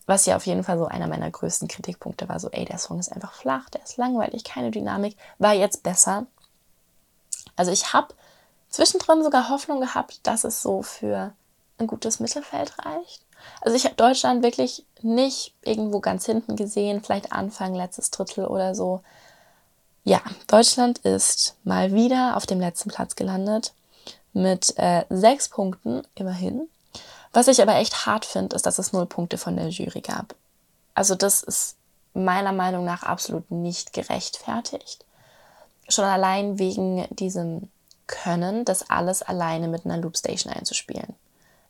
[0.06, 2.98] Was ja auf jeden Fall so einer meiner größten Kritikpunkte war, so, ey, der Song
[2.98, 6.26] ist einfach flach, der ist langweilig, keine Dynamik, war jetzt besser.
[7.56, 8.14] Also ich habe
[8.70, 11.32] zwischendrin sogar Hoffnung gehabt, dass es so für
[11.78, 13.22] ein gutes Mittelfeld reicht.
[13.60, 18.74] Also ich habe Deutschland wirklich nicht irgendwo ganz hinten gesehen, vielleicht Anfang, letztes Drittel oder
[18.74, 19.02] so.
[20.04, 23.72] Ja, Deutschland ist mal wieder auf dem letzten Platz gelandet
[24.32, 26.68] mit äh, sechs Punkten immerhin.
[27.32, 30.34] Was ich aber echt hart finde, ist, dass es null Punkte von der Jury gab.
[30.94, 31.76] Also das ist
[32.14, 35.04] meiner Meinung nach absolut nicht gerechtfertigt.
[35.88, 37.68] Schon allein wegen diesem
[38.08, 41.14] Können, das alles alleine mit einer Loopstation einzuspielen.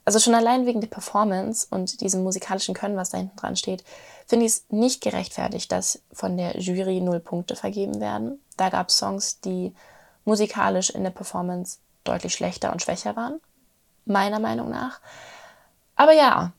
[0.07, 3.85] Also schon allein wegen der Performance und diesem musikalischen Können, was da hinten dran steht,
[4.27, 8.40] finde ich es nicht gerechtfertigt, dass von der Jury null Punkte vergeben werden.
[8.57, 9.74] Da gab es Songs, die
[10.24, 13.38] musikalisch in der Performance deutlich schlechter und schwächer waren,
[14.07, 15.01] meiner Meinung nach.
[15.94, 16.53] Aber ja,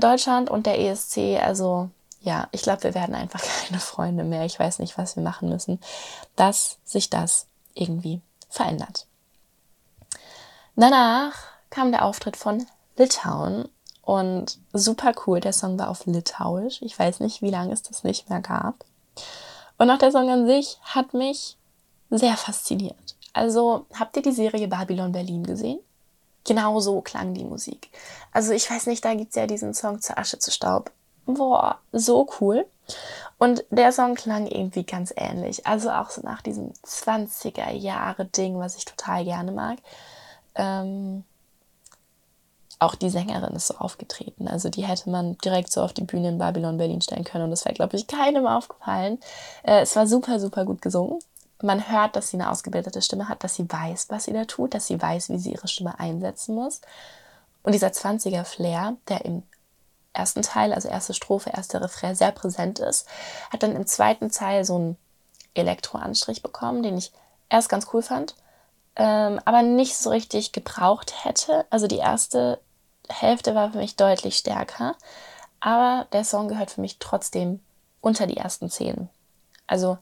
[0.00, 1.90] Deutschland und der ESC, also
[2.22, 4.46] ja, ich glaube, wir werden einfach keine Freunde mehr.
[4.46, 5.78] Ich weiß nicht, was wir machen müssen,
[6.36, 9.06] dass sich das irgendwie verändert.
[10.76, 11.34] Danach
[11.70, 13.68] kam der Auftritt von Litauen
[14.02, 15.40] und super cool.
[15.40, 16.82] Der Song war auf Litauisch.
[16.82, 18.84] Ich weiß nicht, wie lange es das nicht mehr gab.
[19.78, 21.56] Und auch der Song an sich hat mich
[22.10, 23.16] sehr fasziniert.
[23.32, 25.80] Also, habt ihr die Serie Babylon Berlin gesehen?
[26.44, 27.90] Genau so klang die Musik.
[28.32, 30.92] Also, ich weiß nicht, da gibt es ja diesen Song zur Asche zu Staub.
[31.26, 32.66] Boah, so cool.
[33.38, 35.66] Und der Song klang irgendwie ganz ähnlich.
[35.66, 39.78] Also auch so nach diesem 20er Jahre Ding, was ich total gerne mag.
[40.54, 41.24] Ähm,
[42.78, 44.48] auch die Sängerin ist so aufgetreten.
[44.48, 47.50] Also die hätte man direkt so auf die Bühne in Babylon Berlin stellen können und
[47.50, 49.18] das wäre, glaube ich, keinem aufgefallen.
[49.62, 51.18] Äh, es war super, super gut gesungen.
[51.62, 54.74] Man hört, dass sie eine ausgebildete Stimme hat, dass sie weiß, was sie da tut,
[54.74, 56.80] dass sie weiß, wie sie ihre Stimme einsetzen muss.
[57.62, 59.44] Und dieser 20er Flair, der im
[60.12, 63.06] ersten Teil, also erste Strophe, erster Refrain, sehr präsent ist,
[63.50, 64.96] hat dann im zweiten Teil so einen
[65.54, 67.12] Elektroanstrich bekommen, den ich
[67.48, 68.34] erst ganz cool fand,
[68.96, 71.66] ähm, aber nicht so richtig gebraucht hätte.
[71.70, 72.60] Also die erste
[73.08, 74.96] Hälfte war für mich deutlich stärker,
[75.60, 77.60] aber der Song gehört für mich trotzdem
[78.00, 79.08] unter die ersten zehn.
[79.66, 79.98] Also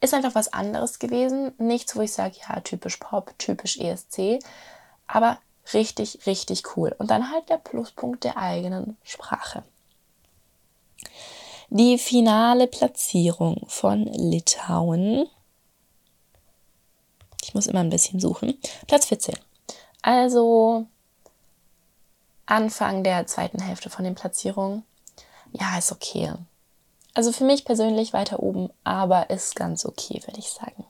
[0.00, 1.52] ist einfach was anderes gewesen.
[1.58, 4.38] Nichts, wo ich sage, ja, typisch Pop, typisch ESC,
[5.06, 5.38] aber
[5.74, 6.94] richtig, richtig cool.
[6.98, 9.62] Und dann halt der Pluspunkt der eigenen Sprache.
[11.68, 15.28] Die finale Platzierung von Litauen.
[17.42, 18.58] Ich muss immer ein bisschen suchen.
[18.86, 19.34] Platz 14.
[20.02, 20.86] Also
[22.46, 24.84] Anfang der zweiten Hälfte von den Platzierungen.
[25.52, 26.32] Ja, ist okay.
[27.14, 30.84] Also für mich persönlich weiter oben, aber ist ganz okay, würde ich sagen.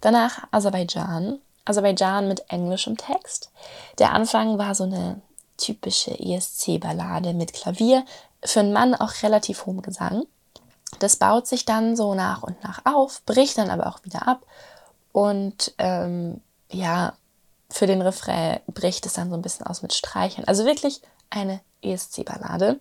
[0.00, 1.40] Danach Aserbaidschan.
[1.64, 3.50] Aserbaidschan mit englischem Text.
[3.98, 5.20] Der Anfang war so eine
[5.56, 8.04] typische ESC-Ballade mit Klavier,
[8.44, 10.26] für einen Mann auch relativ hohem Gesang.
[11.00, 14.44] Das baut sich dann so nach und nach auf, bricht dann aber auch wieder ab
[15.16, 17.14] und ähm, ja,
[17.70, 20.44] für den Refrain bricht es dann so ein bisschen aus mit Streichern.
[20.44, 21.00] Also wirklich
[21.30, 22.78] eine ESC-Ballade.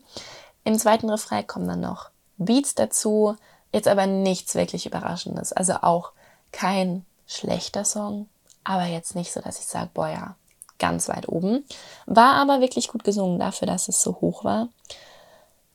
[0.66, 3.38] Im zweiten Refrain kommen dann noch Beats dazu,
[3.72, 5.54] jetzt aber nichts wirklich Überraschendes.
[5.54, 6.12] Also auch
[6.52, 8.28] kein schlechter Song,
[8.66, 10.36] aber jetzt nicht so, dass ich sage, boah ja,
[10.78, 11.64] ganz weit oben.
[12.06, 14.68] War aber wirklich gut gesungen dafür, dass es so hoch war.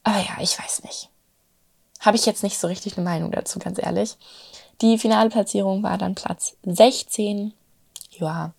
[0.05, 1.09] Aber ja, ich weiß nicht.
[2.01, 4.19] Habe ich jetzt nicht so richtig eine Meinung dazu, ganz ehrlich.
[4.81, 7.53] Die finale Platzierung war dann Platz 16.
[8.13, 8.53] Ja,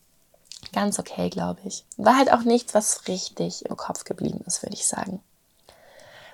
[0.72, 1.84] ganz okay, glaube ich.
[1.98, 5.22] War halt auch nichts, was richtig im Kopf geblieben ist, würde ich sagen.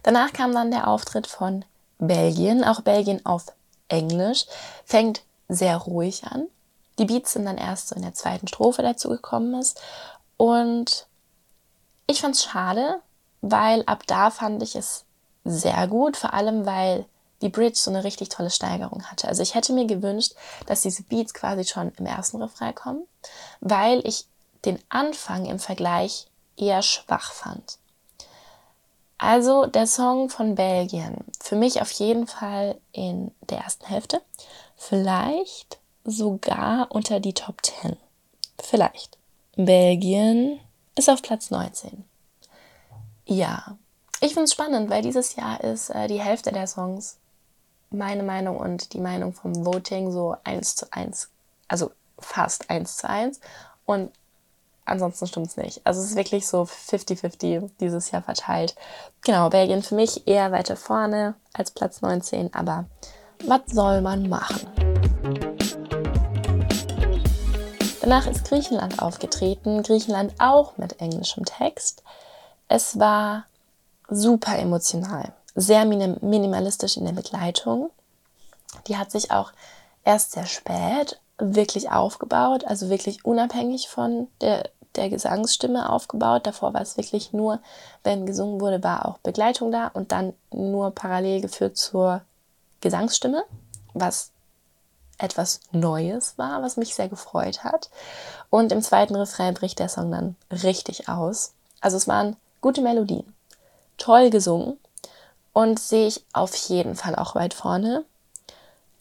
[0.04, 1.63] Danach kam dann der Auftritt von
[2.00, 3.45] Belgien, auch Belgien auf
[3.88, 4.45] Englisch,
[4.86, 6.47] fängt sehr ruhig an.
[7.00, 9.82] Die Beats sind dann erst so in der zweiten Strophe dazu gekommen ist.
[10.36, 11.08] Und
[12.08, 13.02] ich fand es schade,
[13.41, 15.06] weil ab da fand ich es
[15.45, 17.06] sehr gut, vor allem weil
[17.41, 19.28] die Bridge so eine richtig tolle Steigerung hatte.
[19.28, 20.34] Also ich hätte mir gewünscht,
[20.65, 23.04] dass diese Beats quasi schon im ersten Refrain kommen,
[23.60, 24.26] weil ich
[24.65, 27.78] den Anfang im Vergleich eher schwach fand.
[29.19, 34.21] Also der Song von Belgien, für mich auf jeden Fall in der ersten Hälfte,
[34.76, 37.97] vielleicht sogar unter die Top 10.
[38.60, 39.17] Vielleicht.
[39.56, 40.60] Belgien
[40.95, 42.04] ist auf Platz 19.
[43.26, 43.78] Ja,
[44.21, 47.17] ich finde es spannend, weil dieses Jahr ist äh, die Hälfte der Songs
[47.89, 51.30] meine Meinung und die Meinung vom Voting so eins zu eins,
[51.67, 53.39] also fast eins zu eins.
[53.86, 54.12] Und
[54.86, 55.82] ansonsten stimmt es nicht.
[55.84, 58.76] Also es ist wirklich so 50-50 dieses Jahr verteilt.
[59.23, 62.86] Genau, Belgien für mich eher weiter vorne als Platz 19, aber
[63.45, 64.67] was soll man machen?
[68.02, 72.04] Danach ist Griechenland aufgetreten, Griechenland auch mit englischem Text.
[72.69, 73.45] Es war
[74.10, 77.89] super emotional, sehr minimalistisch in der Begleitung.
[78.86, 79.52] Die hat sich auch
[80.06, 86.46] erst sehr spät wirklich aufgebaut, also wirklich unabhängig von der, der Gesangsstimme aufgebaut.
[86.46, 87.60] Davor war es wirklich nur,
[88.04, 92.22] wenn gesungen wurde, war auch Begleitung da und dann nur parallel geführt zur
[92.82, 93.43] Gesangsstimme,
[93.96, 94.32] was
[95.17, 97.89] etwas Neues war, was mich sehr gefreut hat.
[98.52, 101.54] Und im zweiten Refrain bricht der Song dann richtig aus.
[101.82, 103.34] Also es waren gute Melodien,
[103.98, 104.78] toll gesungen
[105.58, 108.06] und sehe ich auf jeden Fall auch weit vorne.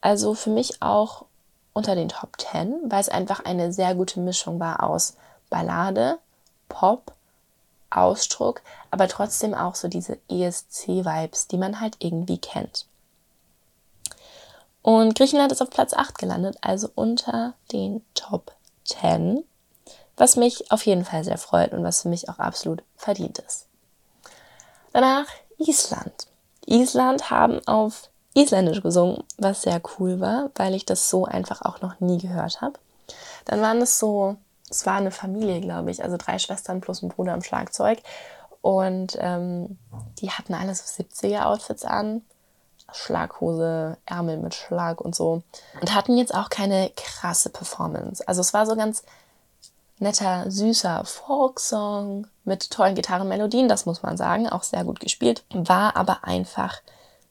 [0.00, 1.26] Also für mich auch
[1.74, 5.18] unter den Top 10, weil es einfach eine sehr gute Mischung war aus
[5.50, 6.18] Ballade,
[6.70, 7.12] Pop,
[7.90, 12.86] Ausdruck, aber trotzdem auch so diese ESC-Vibes, die man halt irgendwie kennt.
[14.80, 18.52] Und Griechenland ist auf Platz 8 gelandet, also unter den Top
[18.86, 19.44] 10,
[20.16, 23.66] was mich auf jeden Fall sehr freut und was für mich auch absolut verdient ist.
[24.94, 25.26] Danach
[25.58, 26.28] Island.
[26.66, 31.80] Island haben auf Isländisch gesungen, was sehr cool war, weil ich das so einfach auch
[31.80, 32.74] noch nie gehört habe.
[33.46, 34.36] Dann waren es so,
[34.68, 38.00] es war eine Familie, glaube ich, also drei Schwestern plus ein Bruder am Schlagzeug.
[38.60, 39.78] Und ähm,
[40.18, 42.22] die hatten alle so 70er-Outfits an.
[42.92, 45.42] Schlaghose, Ärmel mit Schlag und so.
[45.80, 48.26] Und hatten jetzt auch keine krasse Performance.
[48.26, 49.02] Also es war so ganz
[49.98, 55.96] netter, süßer Folksong mit tollen Gitarrenmelodien, das muss man sagen, auch sehr gut gespielt, war
[55.96, 56.80] aber einfach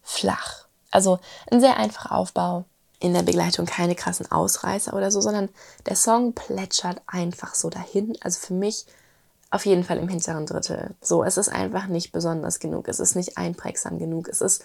[0.02, 0.66] flach.
[0.92, 1.20] Also
[1.52, 2.66] ein sehr einfacher Aufbau.
[3.00, 5.50] In der Begleitung keine krassen Ausreißer oder so, sondern
[5.86, 8.18] der Song plätschert einfach so dahin.
[8.22, 8.86] Also für mich
[9.52, 10.96] auf jeden Fall im hinteren Drittel.
[11.02, 12.88] So, es ist einfach nicht besonders genug.
[12.88, 14.28] Es ist nicht einprägsam genug.
[14.30, 14.64] Es ist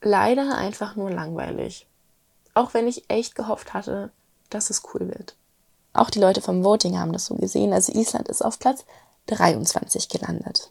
[0.00, 1.86] leider einfach nur langweilig.
[2.54, 4.10] Auch wenn ich echt gehofft hatte,
[4.50, 5.36] dass es cool wird.
[5.98, 7.72] Auch die Leute vom Voting haben das so gesehen.
[7.72, 8.84] Also Island ist auf Platz
[9.26, 10.70] 23 gelandet.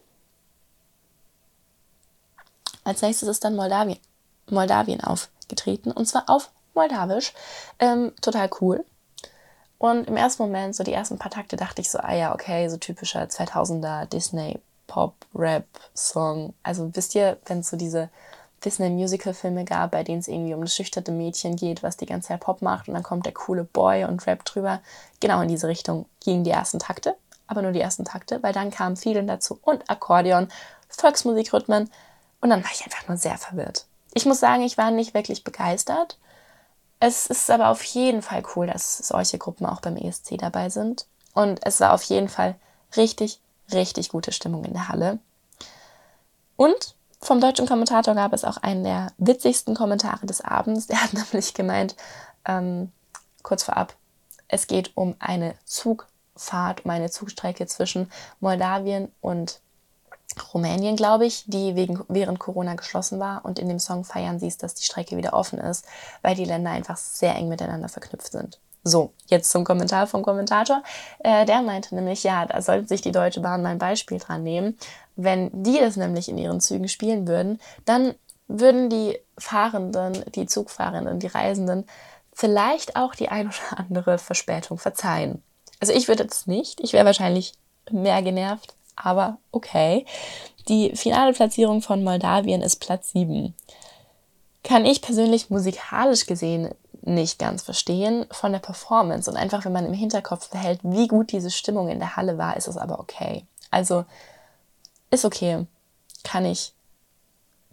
[2.83, 3.99] Als nächstes ist dann Moldawien.
[4.49, 7.33] Moldawien aufgetreten und zwar auf Moldawisch.
[7.79, 8.85] Ähm, total cool.
[9.77, 12.67] Und im ersten Moment, so die ersten paar Takte, dachte ich so, ah ja, okay,
[12.69, 16.53] so typischer 2000er Disney Pop, Rap, Song.
[16.63, 18.09] Also wisst ihr, wenn so diese
[18.65, 22.39] Disney-Musical-Filme gab, bei denen es irgendwie um das schüchterne Mädchen geht, was die ganze Zeit
[22.39, 24.81] Pop macht und dann kommt der coole Boy und Rap drüber.
[25.19, 27.15] Genau in diese Richtung gingen die ersten Takte,
[27.45, 30.47] aber nur die ersten Takte, weil dann kamen Fielen dazu und Akkordeon,
[30.89, 31.89] Volksmusikrhythmen
[32.41, 33.85] und dann war ich einfach nur sehr verwirrt.
[34.13, 36.17] Ich muss sagen, ich war nicht wirklich begeistert.
[36.99, 41.05] Es ist aber auf jeden Fall cool, dass solche Gruppen auch beim ESC dabei sind.
[41.33, 42.55] Und es war auf jeden Fall
[42.95, 43.39] richtig,
[43.71, 45.19] richtig gute Stimmung in der Halle.
[46.55, 50.87] Und vom deutschen Kommentator gab es auch einen der witzigsten Kommentare des Abends.
[50.87, 51.95] Der hat nämlich gemeint,
[52.45, 52.91] ähm,
[53.43, 53.95] kurz vorab,
[54.47, 59.59] es geht um eine Zugfahrt, um eine Zugstrecke zwischen Moldawien und
[60.53, 63.43] Rumänien, glaube ich, die wegen, während Corona geschlossen war.
[63.45, 65.85] Und in dem Song feiern sie es, dass die Strecke wieder offen ist,
[66.21, 68.59] weil die Länder einfach sehr eng miteinander verknüpft sind.
[68.87, 70.83] So, jetzt zum Kommentar vom Kommentator.
[71.19, 74.43] Äh, der meinte nämlich, ja, da sollte sich die Deutsche Bahn mal ein Beispiel dran
[74.43, 74.77] nehmen.
[75.15, 78.15] Wenn die das nämlich in ihren Zügen spielen würden, dann
[78.47, 81.85] würden die Fahrenden, die Zugfahrenden, die Reisenden
[82.33, 85.41] vielleicht auch die ein oder andere Verspätung verzeihen.
[85.79, 86.79] Also ich würde das nicht.
[86.81, 87.53] Ich wäre wahrscheinlich
[87.91, 90.05] mehr genervt aber okay.
[90.67, 93.53] Die finale Platzierung von Moldawien ist Platz 7.
[94.63, 96.73] Kann ich persönlich musikalisch gesehen
[97.07, 101.31] nicht ganz verstehen von der Performance und einfach, wenn man im Hinterkopf behält, wie gut
[101.31, 103.45] diese Stimmung in der Halle war, ist es aber okay.
[103.71, 104.05] Also
[105.09, 105.65] ist okay.
[106.23, 106.73] Kann ich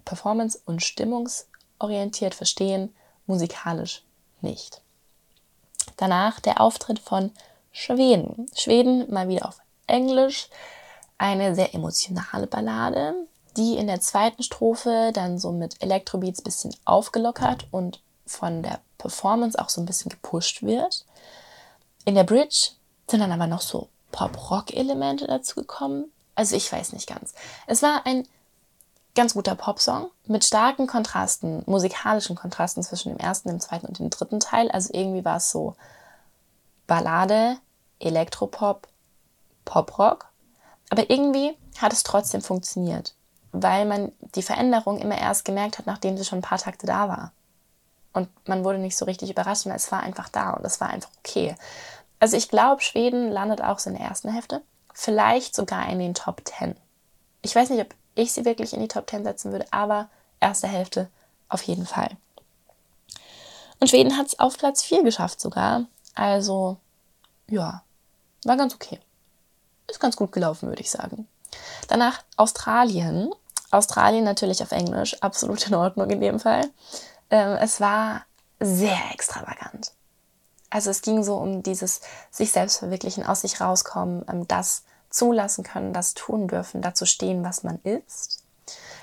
[0.05, 2.95] performance- und stimmungsorientiert verstehen,
[3.27, 4.03] musikalisch
[4.41, 4.83] nicht.
[5.97, 7.33] Danach der Auftritt von
[7.73, 8.47] Schweden.
[8.57, 10.49] Schweden mal wieder auf Englisch
[11.19, 13.15] eine sehr emotionale Ballade,
[13.57, 19.59] die in der zweiten Strophe dann so mit Elektrobeats bisschen aufgelockert und von der Performance
[19.59, 21.05] auch so ein bisschen gepusht wird.
[22.05, 22.71] In der Bridge
[23.09, 26.07] sind dann aber noch so Pop-Rock-Elemente dazu gekommen.
[26.35, 27.35] Also ich weiß nicht ganz.
[27.67, 28.27] Es war ein
[29.15, 34.11] ganz guter Popsong mit starken Kontrasten, musikalischen Kontrasten zwischen dem ersten, dem zweiten und dem
[34.11, 34.71] dritten Teil.
[34.71, 35.77] Also irgendwie war es so
[36.87, 37.59] Ballade,
[38.01, 38.89] Elektropop,
[39.65, 40.29] Poprock
[40.91, 43.15] aber irgendwie hat es trotzdem funktioniert,
[43.53, 47.09] weil man die Veränderung immer erst gemerkt hat, nachdem sie schon ein paar Takte da
[47.09, 47.33] war.
[48.15, 50.89] Und man wurde nicht so richtig überrascht, weil es war einfach da und es war
[50.89, 51.57] einfach okay.
[52.21, 54.63] Also ich glaube, Schweden landet auch so in der ersten Hälfte.
[54.95, 56.77] Vielleicht sogar in den Top 10.
[57.43, 60.09] Ich weiß nicht, ob ich sie wirklich in die Top 10 setzen würde, aber
[60.41, 61.09] erste Hälfte
[61.49, 62.17] auf jeden Fall.
[63.81, 65.85] Und Schweden hat es auf Platz 4 geschafft sogar.
[66.15, 66.79] Also,
[67.49, 67.83] ja,
[68.45, 69.01] war ganz okay.
[69.89, 71.27] Ist ganz gut gelaufen, würde ich sagen.
[71.89, 73.31] Danach Australien.
[73.71, 76.71] Australien natürlich auf Englisch, absolut in Ordnung in dem Fall.
[77.35, 78.27] Ähm, es war
[78.61, 79.91] sehr extravagant.
[80.71, 85.65] Also es ging so um dieses sich selbst verwirklichen, aus sich rauskommen, ähm, das zulassen
[85.65, 88.45] können, das tun dürfen, dazu stehen, was man ist.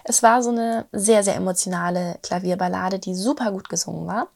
[0.06, 4.30] Es war so eine sehr, sehr emotionale Klavierballade, die super gut gesungen war.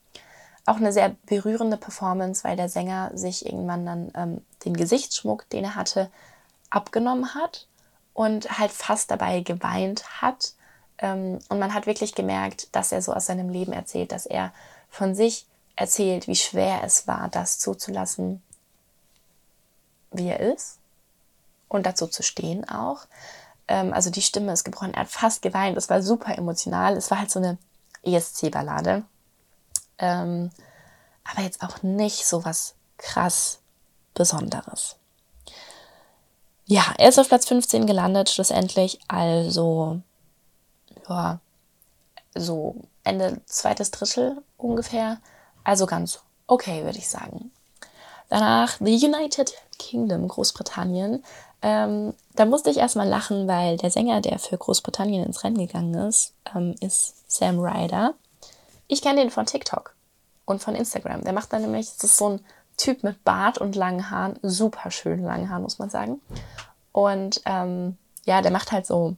[0.66, 5.64] Auch eine sehr berührende Performance, weil der Sänger sich irgendwann dann ähm, den Gesichtsschmuck, den
[5.64, 6.12] er hatte,
[6.70, 7.68] abgenommen hat
[8.14, 10.54] und halt fast dabei geweint hat.
[11.00, 14.54] Ähm, und man hat wirklich gemerkt, dass er so aus seinem Leben erzählt, dass er
[14.90, 18.42] von sich erzählt, wie schwer es war, das zuzulassen,
[20.12, 20.78] wie er ist
[21.68, 23.06] und dazu zu stehen auch.
[23.68, 27.12] Ähm, also die Stimme ist gebrochen, er hat fast geweint, es war super emotional, es
[27.12, 27.58] war halt so eine
[28.04, 29.04] ESC-Ballade.
[29.98, 30.52] Ähm,
[31.24, 33.60] aber jetzt auch nicht so was krass
[34.14, 34.96] Besonderes.
[36.66, 39.00] Ja, er ist auf Platz 15 gelandet, schlussendlich.
[39.08, 40.02] Also,
[41.08, 41.40] ja,
[42.36, 45.20] so Ende zweites Drittel ungefähr.
[45.64, 47.52] Also ganz okay, würde ich sagen.
[48.30, 51.24] Danach The United Kingdom, Großbritannien.
[51.62, 55.94] Ähm, da musste ich erstmal lachen, weil der Sänger, der für Großbritannien ins Rennen gegangen
[55.96, 58.14] ist, ähm, ist Sam Ryder.
[58.88, 59.96] Ich kenne den von TikTok
[60.46, 61.24] und von Instagram.
[61.24, 62.46] Der macht dann nämlich, das ist so ein
[62.78, 66.22] Typ mit Bart und langen Haaren, super schön langen Haaren, muss man sagen.
[66.92, 69.16] Und ähm, ja, der macht halt so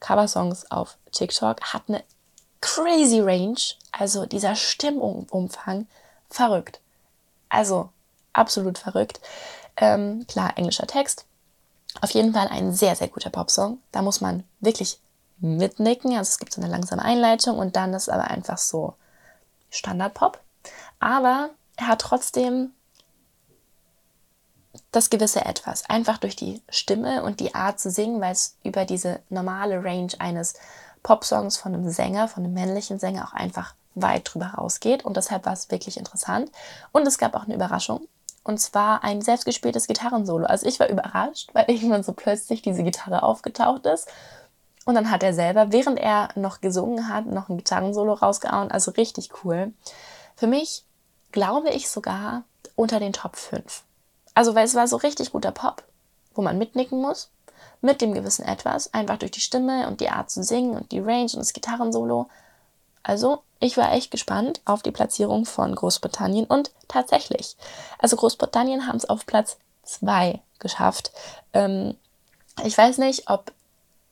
[0.00, 2.04] Coversongs auf TikTok, hat eine
[2.60, 3.60] crazy Range,
[3.92, 5.86] also dieser Stimmumfang,
[6.28, 6.80] verrückt.
[7.48, 7.90] Also
[8.32, 9.20] absolut verrückt.
[9.76, 11.24] Ähm, klar, englischer Text.
[12.00, 13.78] Auf jeden Fall ein sehr, sehr guter Popsong.
[13.92, 15.00] Da muss man wirklich
[15.38, 16.12] mitnicken.
[16.12, 18.94] Also es gibt so eine langsame Einleitung und dann ist aber einfach so
[19.70, 20.40] Standardpop.
[21.00, 22.72] Aber er hat trotzdem
[24.92, 25.88] das gewisse Etwas.
[25.88, 30.12] Einfach durch die Stimme und die Art zu singen, weil es über diese normale Range
[30.18, 30.54] eines
[31.02, 35.04] Popsongs von einem Sänger, von einem männlichen Sänger auch einfach weit drüber rausgeht.
[35.04, 36.50] Und deshalb war es wirklich interessant.
[36.92, 38.06] Und es gab auch eine Überraschung.
[38.44, 40.46] Und zwar ein selbstgespieltes Gitarrensolo.
[40.46, 44.08] Also ich war überrascht, weil irgendwann so plötzlich diese Gitarre aufgetaucht ist.
[44.84, 48.70] Und dann hat er selber, während er noch gesungen hat, noch ein Gitarrensolo rausgehauen.
[48.70, 49.72] Also richtig cool.
[50.34, 50.84] Für mich
[51.30, 52.44] glaube ich sogar
[52.74, 53.82] unter den Top 5.
[54.38, 55.82] Also, weil es war so richtig guter Pop,
[56.32, 57.28] wo man mitnicken muss,
[57.80, 61.00] mit dem gewissen Etwas, einfach durch die Stimme und die Art zu singen und die
[61.00, 62.28] Range und das Gitarrensolo.
[63.02, 67.56] Also, ich war echt gespannt auf die Platzierung von Großbritannien und tatsächlich.
[67.98, 71.10] Also, Großbritannien haben es auf Platz 2 geschafft.
[71.52, 71.96] Ähm,
[72.62, 73.50] ich weiß nicht, ob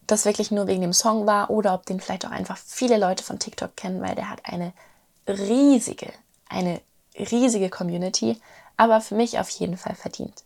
[0.08, 3.22] das wirklich nur wegen dem Song war oder ob den vielleicht auch einfach viele Leute
[3.22, 4.72] von TikTok kennen, weil der hat eine
[5.28, 6.12] riesige,
[6.48, 6.80] eine
[7.16, 8.40] riesige Community
[8.76, 10.44] aber für mich auf jeden Fall verdient.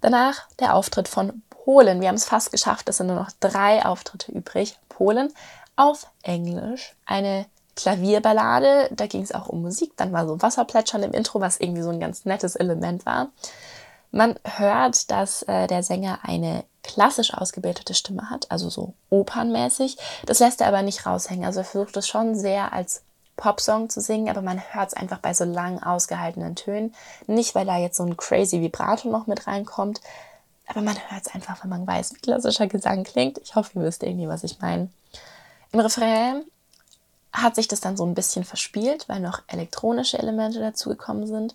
[0.00, 2.00] Danach der Auftritt von Polen.
[2.00, 4.78] Wir haben es fast geschafft, es sind nur noch drei Auftritte übrig.
[4.88, 5.32] Polen
[5.76, 6.94] auf Englisch.
[7.06, 9.96] Eine Klavierballade, da ging es auch um Musik.
[9.96, 13.28] Dann war so Wasserplätschern im Intro, was irgendwie so ein ganz nettes Element war.
[14.10, 19.96] Man hört, dass äh, der Sänger eine klassisch ausgebildete Stimme hat, also so opernmäßig.
[20.26, 21.46] Das lässt er aber nicht raushängen.
[21.46, 23.02] Also er versucht es schon sehr als
[23.42, 26.94] Popsong zu singen, aber man hört es einfach bei so lang ausgehaltenen Tönen.
[27.26, 30.00] Nicht, weil da jetzt so ein crazy Vibrato noch mit reinkommt,
[30.68, 33.38] aber man hört es einfach, wenn man weiß, wie klassischer Gesang klingt.
[33.38, 34.90] Ich hoffe, ihr wisst irgendwie, was ich meine.
[35.72, 36.44] Im Refrain
[37.32, 41.52] hat sich das dann so ein bisschen verspielt, weil noch elektronische Elemente dazugekommen sind.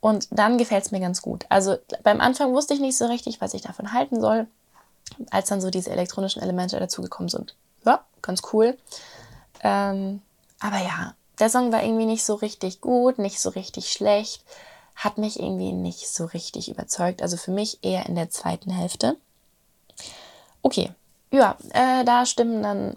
[0.00, 1.46] Und dann gefällt es mir ganz gut.
[1.48, 4.46] Also beim Anfang wusste ich nicht so richtig, was ich davon halten soll,
[5.30, 7.54] als dann so diese elektronischen Elemente dazugekommen sind.
[7.86, 8.76] Ja, ganz cool.
[9.62, 10.20] Ähm,
[10.64, 14.42] aber ja, der Song war irgendwie nicht so richtig gut, nicht so richtig schlecht,
[14.96, 17.20] hat mich irgendwie nicht so richtig überzeugt.
[17.20, 19.18] Also für mich eher in der zweiten Hälfte.
[20.62, 20.90] Okay,
[21.30, 22.96] ja, äh, da stimmen dann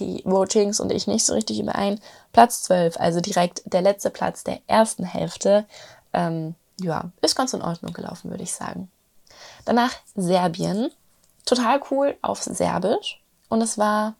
[0.00, 2.00] die Votings und ich nicht so richtig überein.
[2.32, 5.66] Platz 12, also direkt der letzte Platz der ersten Hälfte.
[6.12, 8.90] Ähm, ja, ist ganz in Ordnung gelaufen, würde ich sagen.
[9.64, 10.90] Danach Serbien.
[11.46, 13.22] Total cool auf Serbisch.
[13.48, 14.14] Und es war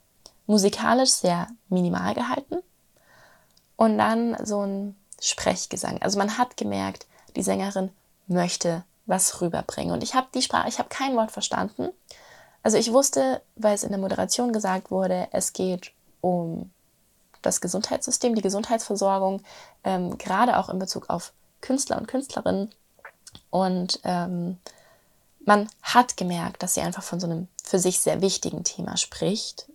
[0.45, 2.59] musikalisch sehr minimal gehalten
[3.75, 6.01] und dann so ein Sprechgesang.
[6.01, 7.89] Also man hat gemerkt, die Sängerin
[8.27, 9.93] möchte was rüberbringen.
[9.93, 11.89] Und ich habe die Sprache, ich habe kein Wort verstanden.
[12.63, 16.71] Also ich wusste, weil es in der Moderation gesagt wurde, es geht um
[17.41, 19.43] das Gesundheitssystem, die Gesundheitsversorgung,
[19.83, 22.71] ähm, gerade auch in Bezug auf Künstler und Künstlerinnen.
[23.51, 24.57] Und ähm,
[25.45, 29.67] man hat gemerkt, dass sie einfach von so einem für sich sehr wichtigen Thema spricht,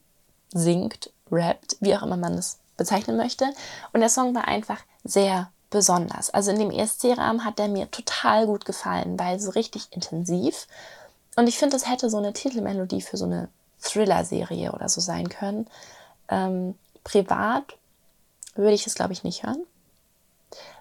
[0.53, 3.53] singt, rappt, wie auch immer man es bezeichnen möchte.
[3.93, 6.31] Und der Song war einfach sehr besonders.
[6.31, 10.66] Also in dem ESC-Rahmen hat der mir total gut gefallen, weil so richtig intensiv.
[11.37, 13.49] Und ich finde, es hätte so eine Titelmelodie für so eine
[13.81, 15.68] Thriller-Serie oder so sein können.
[16.28, 16.74] Ähm,
[17.05, 17.64] privat
[18.57, 19.64] würde ich es, glaube ich, nicht hören.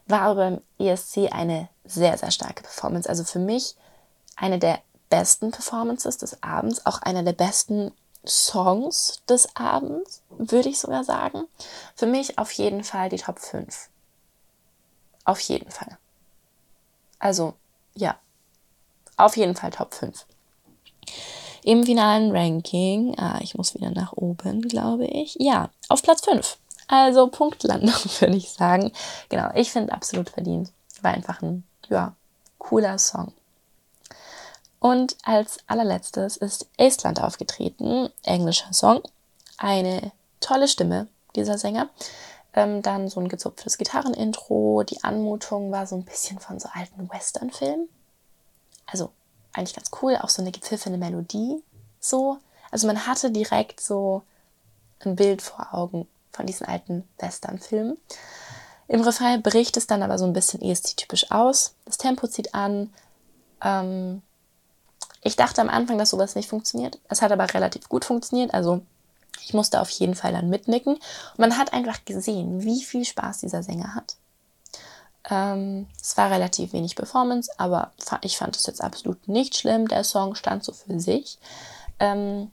[0.08, 3.08] War aber beim ESC eine sehr, sehr starke Performance.
[3.08, 3.76] Also für mich
[4.36, 4.80] eine der
[5.10, 7.92] besten Performances des Abends, auch einer der besten
[8.26, 11.46] Songs des Abends, würde ich sogar sagen.
[11.96, 13.90] Für mich auf jeden Fall die Top 5.
[15.26, 15.98] Auf jeden Fall.
[17.20, 17.54] Also,
[17.96, 18.18] ja.
[19.18, 20.26] Auf jeden Fall Top 5.
[21.64, 25.36] Im finalen Ranking, ah, ich muss wieder nach oben, glaube ich.
[25.40, 26.58] Ja, auf Platz 5.
[26.88, 28.92] Also Punktlandung, würde ich sagen.
[29.30, 30.72] Genau, ich finde absolut verdient.
[31.02, 32.16] War einfach ein, ja,
[32.58, 33.34] cooler Song.
[34.80, 39.02] Und als allerletztes ist Estland aufgetreten, englischer Song.
[39.58, 41.90] Eine tolle Stimme dieser Sänger.
[42.54, 44.84] Ähm, dann so ein gezupftes Gitarrenintro.
[44.84, 47.90] Die Anmutung war so ein bisschen von so alten Western-Filmen.
[48.86, 49.12] Also
[49.54, 51.62] eigentlich ganz cool, auch so eine gepfiffene Melodie.
[52.00, 52.38] So.
[52.72, 54.24] Also man hatte direkt so
[55.02, 57.98] ein Bild vor Augen von diesen alten Western-Filmen.
[58.88, 61.76] Im Refrain bricht es dann aber so ein bisschen ESC-typisch aus.
[61.86, 62.92] Das Tempo zieht an.
[63.62, 64.22] Ähm,
[65.22, 67.00] ich dachte am Anfang, dass sowas nicht funktioniert.
[67.10, 68.54] Es hat aber relativ gut funktioniert.
[68.54, 68.82] Also
[69.44, 70.94] ich musste auf jeden Fall dann mitnicken.
[70.96, 74.16] Und man hat einfach gesehen, wie viel Spaß dieser Sänger hat.
[75.30, 77.92] Ähm, es war relativ wenig Performance, aber
[78.22, 79.88] ich fand es jetzt absolut nicht schlimm.
[79.88, 81.38] Der Song stand so für sich.
[82.00, 82.52] Ähm,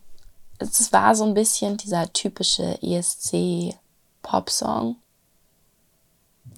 [0.58, 3.76] es war so ein bisschen dieser typische ESC-Pop-Song.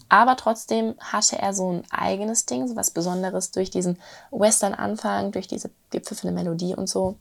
[0.08, 3.98] Aber trotzdem hatte er so ein eigenes Ding, so was Besonderes durch diesen
[4.30, 7.16] Western-Anfang, durch diese gepfiffene Melodie und so.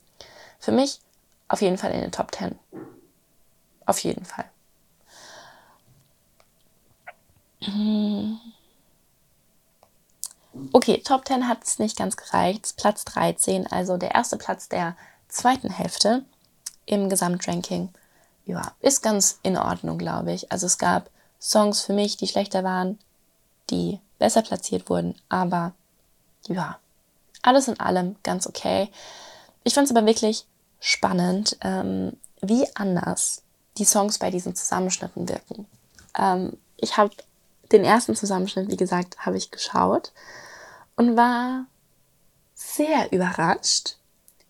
[0.59, 1.01] Für mich
[1.49, 2.57] auf jeden Fall in den Top 10.
[3.85, 4.45] Auf jeden Fall.
[10.71, 12.75] Okay, Top 10 hat es nicht ganz gereicht.
[12.77, 14.95] Platz 13, also der erste Platz der
[15.27, 16.23] zweiten Hälfte
[16.85, 17.89] im Gesamtranking.
[18.45, 20.51] Ja, ist ganz in Ordnung, glaube ich.
[20.51, 21.09] Also es gab
[21.39, 22.99] Songs für mich, die schlechter waren,
[23.69, 25.73] die besser platziert wurden, aber
[26.47, 26.79] ja,
[27.41, 28.89] alles in allem ganz okay.
[29.63, 30.45] Ich fand es aber wirklich
[30.79, 33.43] spannend, ähm, wie anders
[33.77, 35.67] die Songs bei diesen Zusammenschnitten wirken.
[36.17, 37.11] Ähm, ich habe
[37.71, 40.11] den ersten Zusammenschnitt, wie gesagt, habe ich geschaut
[40.95, 41.65] und war
[42.55, 43.96] sehr überrascht,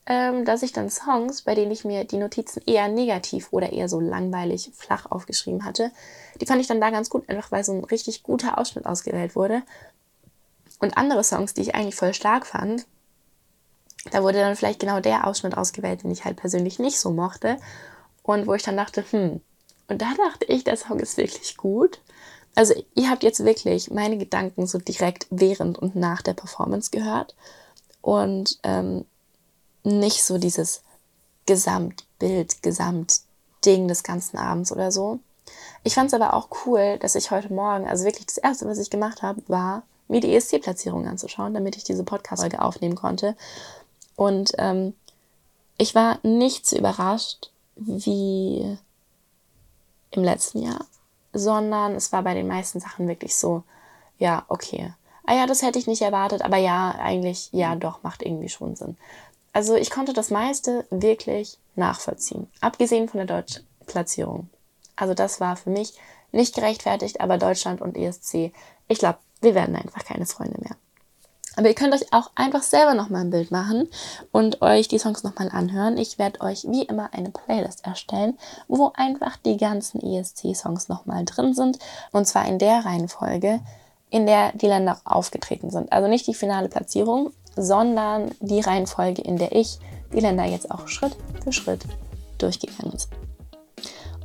[0.08, 3.90] ähm, dass ich dann Songs, bei denen ich mir die Notizen eher negativ oder eher
[3.90, 5.92] so langweilig flach aufgeschrieben hatte,
[6.40, 9.36] die fand ich dann da ganz gut, einfach weil so ein richtig guter Ausschnitt ausgewählt
[9.36, 9.64] wurde.
[10.80, 12.86] Und andere Songs, die ich eigentlich voll stark fand,
[14.12, 17.58] da wurde dann vielleicht genau der Ausschnitt ausgewählt, den ich halt persönlich nicht so mochte.
[18.24, 19.42] Und wo ich dann dachte, hm,
[19.90, 22.00] und da dachte ich, der Song ist wirklich gut.
[22.56, 27.36] Also ihr habt jetzt wirklich meine Gedanken so direkt während und nach der Performance gehört.
[28.02, 29.06] Und ähm,
[29.88, 30.82] nicht so dieses
[31.46, 35.20] Gesamtbild, Gesamtding des ganzen Abends oder so.
[35.84, 38.78] Ich fand es aber auch cool, dass ich heute Morgen, also wirklich das Erste, was
[38.78, 43.36] ich gemacht habe, war, mir die ESC-Platzierung anzuschauen, damit ich diese Podcast-Folge aufnehmen konnte.
[44.16, 44.94] Und ähm,
[45.78, 48.78] ich war nicht so überrascht wie
[50.12, 50.86] im letzten Jahr,
[51.34, 53.64] sondern es war bei den meisten Sachen wirklich so,
[54.18, 54.94] ja, okay.
[55.26, 58.76] Ah ja, das hätte ich nicht erwartet, aber ja, eigentlich, ja, doch, macht irgendwie schon
[58.76, 58.98] Sinn.
[59.54, 64.50] Also ich konnte das meiste wirklich nachvollziehen, abgesehen von der Deutschplatzierung.
[64.96, 65.94] Also das war für mich
[66.32, 68.52] nicht gerechtfertigt, aber Deutschland und ESC,
[68.88, 70.76] ich glaube, wir werden einfach keine Freunde mehr.
[71.58, 73.90] Aber ihr könnt euch auch einfach selber nochmal ein Bild machen
[74.32, 75.98] und euch die Songs nochmal anhören.
[75.98, 78.38] Ich werde euch wie immer eine Playlist erstellen,
[78.68, 81.80] wo einfach die ganzen ESC-Songs nochmal drin sind.
[82.12, 83.60] Und zwar in der Reihenfolge,
[84.12, 85.92] in der die Länder aufgetreten sind.
[85.92, 89.80] Also nicht die finale Platzierung, sondern die Reihenfolge, in der ich
[90.14, 91.84] die Länder jetzt auch Schritt für Schritt
[92.38, 93.28] durchgegangen bin.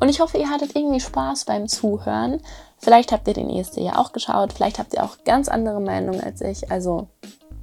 [0.01, 2.41] Und ich hoffe, ihr hattet irgendwie Spaß beim Zuhören.
[2.79, 6.21] Vielleicht habt ihr den ESC ja auch geschaut, vielleicht habt ihr auch ganz andere Meinungen
[6.21, 6.73] als ich.
[6.73, 7.07] Also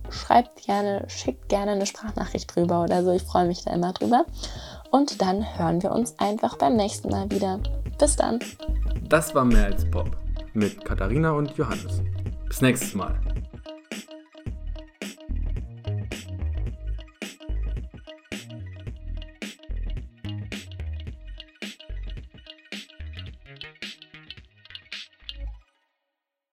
[0.09, 3.11] schreibt gerne, schickt gerne eine Sprachnachricht drüber oder so.
[3.11, 4.25] Ich freue mich da immer drüber.
[4.91, 7.59] Und dann hören wir uns einfach beim nächsten Mal wieder.
[7.97, 8.39] Bis dann.
[9.09, 10.09] Das war mehr als Pop
[10.53, 12.01] mit Katharina und Johannes.
[12.47, 13.19] Bis nächstes Mal.